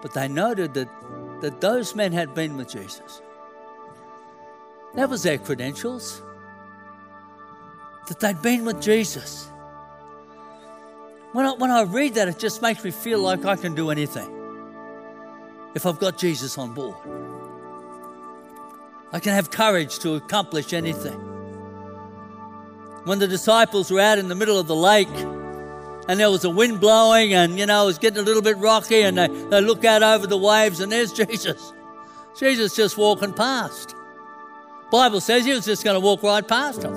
But 0.02 0.12
they 0.12 0.28
noted 0.28 0.74
that, 0.74 0.88
that 1.40 1.60
those 1.60 1.94
men 1.94 2.12
had 2.12 2.34
been 2.34 2.56
with 2.56 2.68
Jesus. 2.68 3.22
That 4.94 5.08
was 5.08 5.22
their 5.22 5.38
credentials. 5.38 6.20
That 8.08 8.20
they'd 8.20 8.42
been 8.42 8.64
with 8.64 8.82
Jesus. 8.82 9.48
When 11.32 11.46
I, 11.46 11.52
when 11.52 11.70
I 11.70 11.82
read 11.82 12.14
that, 12.14 12.28
it 12.28 12.38
just 12.38 12.60
makes 12.60 12.84
me 12.84 12.90
feel 12.90 13.20
like 13.20 13.46
I 13.46 13.56
can 13.56 13.74
do 13.74 13.90
anything 13.90 14.28
if 15.74 15.86
I've 15.86 15.98
got 15.98 16.18
Jesus 16.18 16.58
on 16.58 16.74
board. 16.74 16.96
I 19.12 19.20
can 19.20 19.32
have 19.32 19.50
courage 19.50 19.98
to 20.00 20.14
accomplish 20.14 20.72
anything. 20.72 21.18
When 23.04 23.18
the 23.18 23.28
disciples 23.28 23.90
were 23.90 24.00
out 24.00 24.18
in 24.18 24.28
the 24.28 24.34
middle 24.34 24.58
of 24.58 24.66
the 24.66 24.76
lake 24.76 25.08
and 26.08 26.18
there 26.18 26.30
was 26.30 26.44
a 26.44 26.50
wind 26.50 26.80
blowing 26.80 27.32
and, 27.32 27.58
you 27.58 27.66
know, 27.66 27.84
it 27.84 27.86
was 27.86 27.98
getting 27.98 28.18
a 28.18 28.22
little 28.22 28.42
bit 28.42 28.56
rocky 28.58 29.02
and 29.02 29.16
they, 29.18 29.28
they 29.28 29.60
look 29.60 29.84
out 29.84 30.02
over 30.02 30.26
the 30.26 30.36
waves 30.36 30.80
and 30.80 30.90
there's 30.90 31.12
Jesus. 31.12 31.72
Jesus 32.38 32.74
just 32.74 32.96
walking 32.96 33.32
past. 33.32 33.94
Bible 34.90 35.20
says 35.20 35.44
he 35.44 35.52
was 35.52 35.64
just 35.64 35.84
going 35.84 35.94
to 35.94 36.00
walk 36.00 36.22
right 36.22 36.46
past 36.46 36.82
them. 36.82 36.94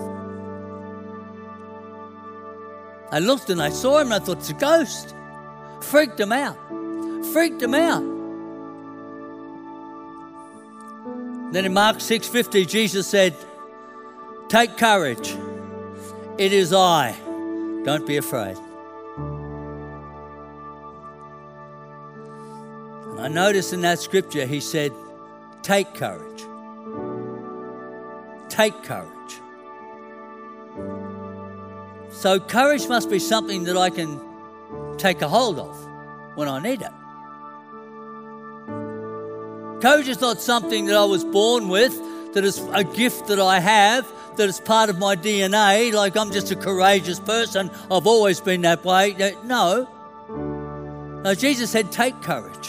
I 3.12 3.20
looked 3.20 3.50
and 3.50 3.62
I 3.62 3.70
saw 3.70 4.00
him 4.00 4.12
and 4.12 4.16
I 4.16 4.20
thought 4.20 4.40
it's 4.40 4.50
a 4.50 4.54
ghost. 4.54 5.16
Freaked 5.82 6.20
him 6.20 6.32
out. 6.32 6.58
Freaked 7.32 7.62
him 7.62 7.76
out. 7.76 8.04
Then 11.54 11.66
in 11.66 11.74
Mark 11.74 11.98
6:50 11.98 12.66
Jesus 12.66 13.08
said, 13.08 13.34
"Take 14.50 14.76
courage. 14.78 15.38
It 16.38 16.52
is 16.52 16.74
I. 16.74 17.16
Don't 17.86 18.06
be 18.06 18.18
afraid." 18.18 18.58
I 23.26 23.28
noticed 23.28 23.74
in 23.74 23.82
that 23.82 23.98
scripture 23.98 24.46
he 24.46 24.60
said, 24.60 24.94
"Take 25.64 25.96
courage." 25.96 26.46
Take 28.50 28.84
courage. 28.84 29.34
So, 32.12 32.40
courage 32.40 32.88
must 32.88 33.10
be 33.10 33.18
something 33.18 33.64
that 33.64 33.76
I 33.76 33.90
can 33.90 34.20
take 34.98 35.24
a 35.24 35.28
hold 35.28 35.58
of 35.58 35.76
when 36.36 36.48
I 36.48 36.60
need 36.60 36.82
it. 36.82 36.96
Courage 39.82 40.08
is 40.08 40.22
not 40.22 40.40
something 40.40 40.86
that 40.86 40.96
I 40.96 41.06
was 41.06 41.24
born 41.26 41.68
with, 41.68 42.00
that 42.34 42.46
is 42.46 42.60
a 42.74 42.84
gift 42.84 43.28
that 43.28 43.40
I 43.40 43.60
have, 43.60 44.06
that 44.38 44.48
is 44.48 44.60
part 44.60 44.90
of 44.90 44.98
my 45.00 45.16
DNA, 45.16 45.92
like 45.92 46.16
I'm 46.16 46.32
just 46.32 46.52
a 46.52 46.56
courageous 46.56 47.20
person, 47.20 47.70
I've 47.92 48.08
always 48.08 48.40
been 48.40 48.62
that 48.62 48.86
way. 48.86 49.36
No. 49.44 49.88
No, 51.24 51.34
Jesus 51.34 51.72
said, 51.72 51.92
take 51.92 52.22
courage. 52.22 52.65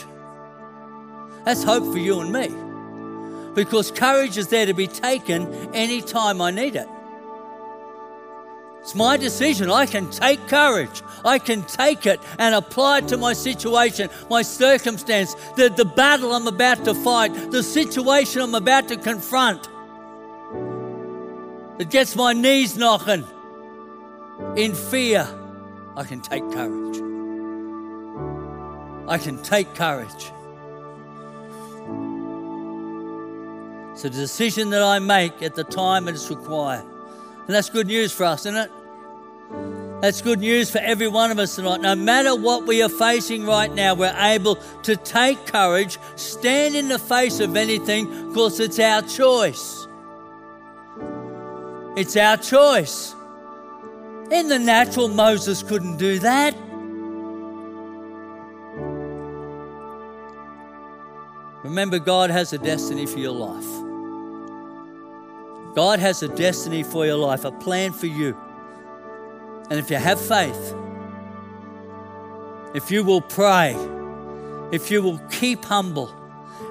That's 1.47 1.63
hope 1.63 1.85
for 1.93 1.99
you 1.99 2.21
and 2.21 2.33
me. 2.33 2.49
Because 3.55 3.93
courage 3.93 4.37
is 4.37 4.49
there 4.49 4.67
to 4.67 4.75
be 4.75 4.89
taken 4.89 5.47
anytime 5.73 6.43
I 6.43 6.51
need 6.51 6.75
it. 6.75 6.89
It's 8.81 8.97
my 8.97 9.17
decision. 9.17 9.71
I 9.71 9.87
can 9.87 10.11
take 10.11 10.45
courage. 10.49 11.03
I 11.25 11.39
can 11.39 11.63
take 11.63 12.05
it 12.05 12.21
and 12.41 12.53
apply 12.53 12.99
it 12.99 13.09
to 13.09 13.17
my 13.17 13.33
situation, 13.33 14.11
my 14.29 14.43
circumstance, 14.43 15.35
the, 15.55 15.69
the 15.69 15.85
battle 15.85 16.35
I'm 16.35 16.49
about 16.49 16.85
to 16.85 16.95
fight, 16.95 17.33
the 17.53 17.63
situation 17.63 18.43
I'm 18.43 18.55
about 18.57 18.89
to 18.89 18.97
confront. 18.97 19.69
It 21.79 21.91
gets 21.91 22.17
my 22.17 22.33
knees 22.33 22.77
knocking. 22.77 23.25
In 24.57 24.75
fear, 24.75 25.29
I 25.97 26.03
can 26.03 26.21
take 26.21 26.43
courage. 26.51 26.97
I 29.09 29.19
can 29.19 29.41
take 29.43 29.75
courage. 29.75 30.33
It's 33.97 34.05
a 34.05 34.11
decision 34.11 34.69
that 34.71 34.83
I 34.83 34.99
make 34.99 35.43
at 35.43 35.55
the 35.55 35.65
time 35.65 36.07
it 36.07 36.17
is 36.17 36.29
required. 36.29 36.85
And 36.85 37.49
that's 37.49 37.71
good 37.71 37.87
news 37.87 38.13
for 38.13 38.25
us, 38.25 38.45
isn't 38.45 38.55
it? 38.55 38.71
That's 40.03 40.21
good 40.21 40.41
news 40.41 40.71
for 40.71 40.81
every 40.81 41.09
one 41.09 41.31
of 41.31 41.39
us 41.39 41.57
tonight. 41.57 41.81
No 41.81 41.95
matter 41.95 42.37
what 42.37 42.67
we 42.67 42.83
are 42.83 42.91
facing 42.91 43.47
right 43.47 43.73
now, 43.73 43.95
we're 43.95 44.15
able 44.15 44.57
to 44.83 44.97
take 44.97 45.47
courage, 45.47 45.99
stand 46.17 46.77
in 46.77 46.89
the 46.89 46.99
face 46.99 47.41
of 47.41 47.57
anything, 47.57 48.29
because 48.29 48.61
it's 48.61 48.79
our 48.79 49.01
choice. 49.01 49.89
It's 51.97 52.19
our 52.19 52.37
choice. 52.37 53.15
In 54.31 54.49
the 54.49 54.59
natural, 54.59 55.09
Moses 55.09 55.63
couldn't 55.63 55.97
do 55.97 56.19
that. 56.19 56.55
Remember, 61.65 61.99
God 61.99 62.29
has 62.29 62.53
a 62.53 62.59
destiny 62.59 63.07
for 63.07 63.21
your 63.21 63.33
life. 63.33 63.86
God 65.77 65.99
has 65.99 66.23
a 66.23 66.29
destiny 66.29 66.83
for 66.83 67.05
your 67.05 67.19
life, 67.19 67.45
a 67.45 67.53
plan 67.53 67.93
for 67.93 68.07
you. 68.07 68.35
And 69.69 69.79
if 69.79 69.91
you 69.91 69.99
have 69.99 70.19
faith, 70.19 70.75
if 72.75 72.91
you 72.91 73.05
will 73.05 73.21
pray, 73.21 73.77
if 74.73 74.91
you 74.91 75.03
will 75.03 75.19
keep 75.31 75.63
humble 75.67 76.11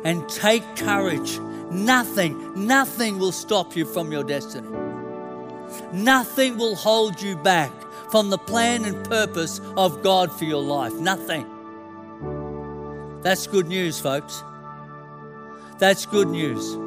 and 0.04 0.28
take 0.28 0.64
courage, 0.76 1.38
nothing, 1.70 2.66
nothing 2.66 3.20
will 3.20 3.32
stop 3.32 3.76
you 3.76 3.86
from 3.86 4.12
your 4.12 4.24
destiny. 4.24 4.68
Nothing 5.94 6.58
will 6.58 6.76
hold 6.76 7.22
you 7.22 7.38
back 7.38 7.72
from 8.10 8.32
the 8.32 8.40
plan 8.40 8.86
and 8.86 9.06
purpose 9.06 9.62
of 9.78 10.02
God 10.02 10.32
for 10.32 10.46
your 10.46 10.64
life. 10.64 10.94
Nothing. 10.96 11.46
That's 13.22 13.46
good 13.46 13.68
news, 13.68 14.00
folks. 14.00 14.42
That's 15.78 16.08
good 16.08 16.30
news. 16.30 16.85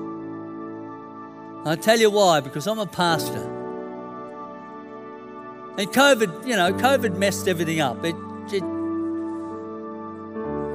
I'll 1.65 1.77
tell 1.77 1.99
you 1.99 2.11
why, 2.11 2.41
because 2.41 2.67
I'm 2.67 2.79
a 2.79 2.87
pastor. 2.87 3.43
And 5.79 5.89
COVID, 5.93 6.47
you 6.47 6.57
know, 6.57 6.73
COVID 6.73 7.17
messed 7.17 7.47
everything 7.47 7.81
up. 7.81 8.05
It, 8.05 8.17
it, 8.53 8.65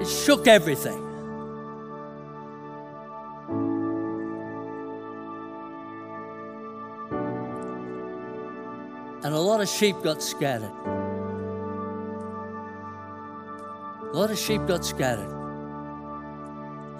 it 0.01 0.07
shook 0.07 0.47
everything. 0.47 0.99
And 9.25 9.33
a 9.33 9.39
lot 9.39 9.61
of 9.61 9.69
sheep 9.69 9.95
got 10.03 10.21
scattered. 10.21 10.71
A 14.01 14.15
lot 14.15 14.29
of 14.31 14.37
sheep 14.37 14.67
got 14.67 14.85
scattered. 14.85 15.33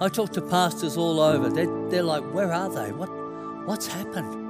I 0.00 0.08
talk 0.08 0.32
to 0.32 0.42
pastors 0.42 0.96
all 0.96 1.20
over. 1.20 1.48
They're, 1.48 1.88
they're 1.88 2.02
like, 2.02 2.24
where 2.32 2.52
are 2.52 2.68
they? 2.68 2.92
What, 2.92 3.08
What's 3.64 3.86
happened? 3.86 4.42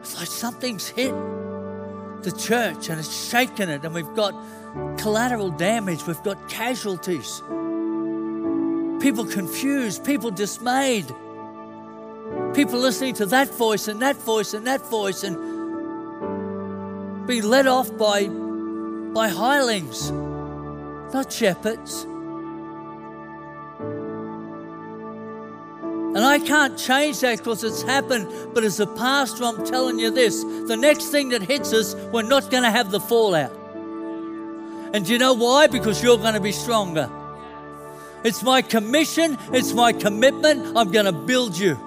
It's 0.00 0.16
like 0.16 0.26
something's 0.26 0.88
hit 0.88 1.14
the 2.22 2.32
church 2.32 2.88
and 2.88 2.98
it's 2.98 3.30
shaken 3.30 3.68
it, 3.68 3.84
and 3.84 3.94
we've 3.94 4.14
got 4.14 4.34
collateral 4.98 5.50
damage, 5.50 6.06
we've 6.06 6.22
got 6.22 6.48
casualties. 6.48 7.40
People 9.00 9.24
confused, 9.24 10.04
people 10.04 10.30
dismayed, 10.30 11.06
people 12.54 12.78
listening 12.78 13.14
to 13.14 13.26
that 13.26 13.48
voice 13.54 13.88
and 13.88 14.02
that 14.02 14.16
voice 14.16 14.52
and 14.52 14.66
that 14.66 14.80
voice 14.90 15.22
and 15.22 15.36
being 17.26 17.44
led 17.44 17.66
off 17.66 17.96
by, 17.96 18.26
by 18.26 19.28
hirelings, 19.28 20.10
not 21.14 21.32
shepherds. 21.32 22.06
Can't 26.40 26.78
change 26.78 27.20
that 27.20 27.38
because 27.38 27.64
it's 27.64 27.82
happened. 27.82 28.28
But 28.54 28.64
as 28.64 28.80
a 28.80 28.86
pastor, 28.86 29.44
I'm 29.44 29.64
telling 29.64 29.98
you 29.98 30.10
this 30.10 30.42
the 30.42 30.76
next 30.76 31.06
thing 31.06 31.30
that 31.30 31.42
hits 31.42 31.72
us, 31.72 31.94
we're 32.12 32.22
not 32.22 32.50
going 32.50 32.62
to 32.62 32.70
have 32.70 32.90
the 32.90 33.00
fallout. 33.00 33.56
And 34.92 35.06
do 35.06 35.12
you 35.12 35.18
know 35.18 35.34
why? 35.34 35.66
Because 35.66 36.02
you're 36.02 36.18
going 36.18 36.34
to 36.34 36.40
be 36.40 36.52
stronger. 36.52 37.08
It's 38.24 38.42
my 38.42 38.60
commission, 38.60 39.38
it's 39.52 39.72
my 39.72 39.92
commitment. 39.92 40.76
I'm 40.76 40.90
going 40.90 41.06
to 41.06 41.12
build 41.12 41.56
you 41.56 41.78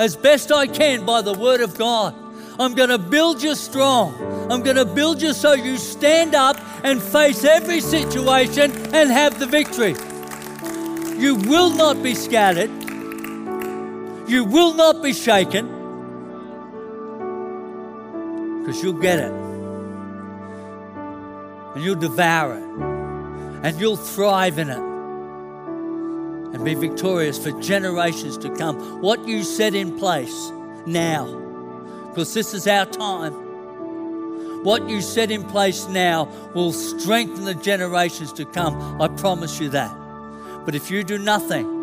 as 0.00 0.16
best 0.16 0.50
I 0.50 0.66
can 0.66 1.04
by 1.04 1.22
the 1.22 1.34
word 1.34 1.60
of 1.60 1.78
God. 1.78 2.14
I'm 2.58 2.74
going 2.74 2.88
to 2.88 2.98
build 2.98 3.42
you 3.42 3.54
strong. 3.54 4.14
I'm 4.50 4.62
going 4.62 4.76
to 4.76 4.84
build 4.84 5.22
you 5.22 5.32
so 5.32 5.52
you 5.52 5.76
stand 5.78 6.34
up 6.34 6.56
and 6.84 7.02
face 7.02 7.44
every 7.44 7.80
situation 7.80 8.72
and 8.94 9.10
have 9.10 9.38
the 9.38 9.46
victory. 9.46 9.94
You 11.18 11.36
will 11.36 11.70
not 11.70 12.02
be 12.02 12.14
scattered. 12.14 12.70
You 14.32 14.44
will 14.44 14.72
not 14.72 15.02
be 15.02 15.12
shaken 15.12 15.66
because 18.60 18.82
you'll 18.82 18.94
get 18.94 19.18
it. 19.18 19.30
And 21.74 21.84
you'll 21.84 22.00
devour 22.00 22.56
it. 22.56 22.64
And 23.62 23.78
you'll 23.78 23.96
thrive 23.96 24.58
in 24.58 24.70
it. 24.70 24.78
And 26.54 26.64
be 26.64 26.72
victorious 26.72 27.36
for 27.36 27.52
generations 27.60 28.38
to 28.38 28.48
come. 28.56 29.02
What 29.02 29.28
you 29.28 29.42
set 29.42 29.74
in 29.74 29.98
place 29.98 30.50
now, 30.86 31.26
because 32.08 32.32
this 32.32 32.54
is 32.54 32.66
our 32.66 32.86
time. 32.86 33.34
What 34.64 34.88
you 34.88 35.02
set 35.02 35.30
in 35.30 35.44
place 35.44 35.86
now 35.88 36.24
will 36.54 36.72
strengthen 36.72 37.44
the 37.44 37.54
generations 37.54 38.32
to 38.32 38.46
come. 38.46 38.98
I 38.98 39.08
promise 39.08 39.60
you 39.60 39.68
that. 39.68 39.94
But 40.64 40.74
if 40.74 40.90
you 40.90 41.04
do 41.04 41.18
nothing, 41.18 41.81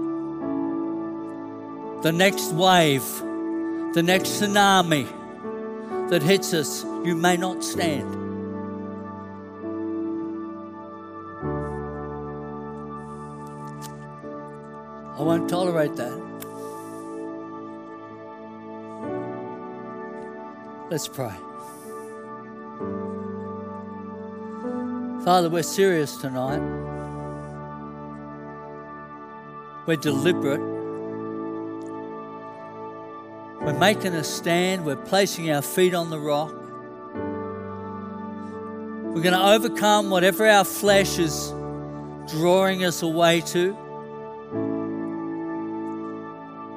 the 2.01 2.11
next 2.13 2.53
wave, 2.53 3.03
the 3.93 4.01
next 4.01 4.41
tsunami 4.41 5.07
that 6.09 6.23
hits 6.23 6.53
us, 6.53 6.83
you 7.03 7.15
may 7.15 7.35
not 7.35 7.63
stand. 7.63 8.15
I 15.17 15.21
won't 15.21 15.49
tolerate 15.49 15.97
that. 15.97 16.17
Let's 20.89 21.09
pray. 21.09 21.33
Father, 25.25 25.49
we're 25.49 25.63
serious 25.63 26.15
tonight. 26.15 26.61
We're 29.85 29.97
deliberate 29.97 30.78
we're 33.69 33.77
making 33.77 34.15
a 34.15 34.23
stand. 34.23 34.83
We're 34.83 34.95
placing 34.95 35.51
our 35.51 35.61
feet 35.61 35.93
on 35.93 36.09
the 36.09 36.17
rock. 36.17 36.51
We're 39.13 39.21
going 39.21 39.35
to 39.35 39.45
overcome 39.45 40.09
whatever 40.09 40.47
our 40.47 40.63
flesh 40.63 41.19
is 41.19 41.49
drawing 42.31 42.83
us 42.83 43.03
away 43.03 43.41
to. 43.41 43.73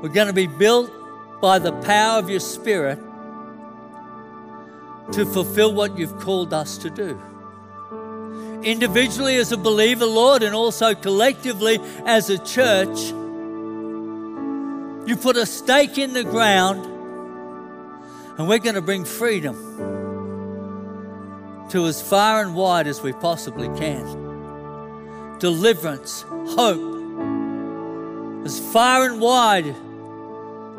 We're 0.03 0.11
going 0.11 0.27
to 0.27 0.35
be 0.35 0.47
built 0.47 0.93
by 1.41 1.59
the 1.59 1.73
power 1.73 2.19
of 2.19 2.29
your 2.29 2.41
Spirit 2.41 2.99
to 5.13 5.25
fulfill 5.25 5.73
what 5.73 5.97
you've 5.97 6.19
called 6.19 6.53
us 6.53 6.77
to 6.77 6.91
do. 6.91 7.19
Individually 8.63 9.37
as 9.37 9.51
a 9.51 9.57
believer, 9.57 10.05
Lord, 10.05 10.43
and 10.43 10.55
also 10.55 10.95
collectively 10.95 11.81
as 12.05 12.29
a 12.29 12.37
church, 12.37 13.15
you 15.07 15.17
put 15.17 15.37
a 15.37 15.47
stake 15.47 15.99
in 15.99 16.13
the 16.13 16.25
ground, 16.25 16.87
and 18.39 18.49
we're 18.49 18.59
going 18.59 18.77
to 18.77 18.83
bring 18.83 19.05
freedom 19.05 19.57
to 21.71 21.87
as 21.87 22.01
far 22.01 22.43
and 22.43 22.55
wide 22.55 22.87
as 22.87 23.03
we 23.03 23.13
possibly 23.13 23.69
can. 23.79 25.39
Deliverance, 25.39 26.23
hope, 26.23 26.93
as 28.45 28.61
far 28.73 29.05
and 29.07 29.21
wide. 29.21 29.75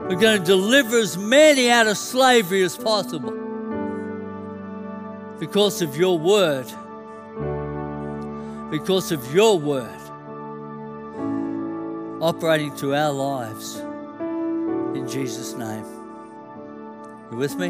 We're 0.04 0.20
going 0.20 0.40
to 0.40 0.46
deliver 0.46 0.98
as 0.98 1.18
many 1.18 1.70
out 1.70 1.88
of 1.88 1.98
slavery 1.98 2.62
as 2.64 2.78
possible 2.78 3.32
because 5.40 5.82
of 5.82 5.98
your 5.98 6.20
word. 6.20 6.66
Because 8.70 9.12
of 9.12 9.34
your 9.34 9.58
word 9.60 10.00
operating 12.22 12.72
through 12.76 12.96
our 12.96 13.12
lives. 13.12 13.82
In 14.96 15.08
Jesus' 15.08 15.54
name. 15.54 15.86
You 17.32 17.38
with 17.38 17.56
me? 17.58 17.70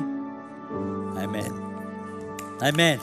Amen. 1.17 1.53
Amen. 2.62 2.99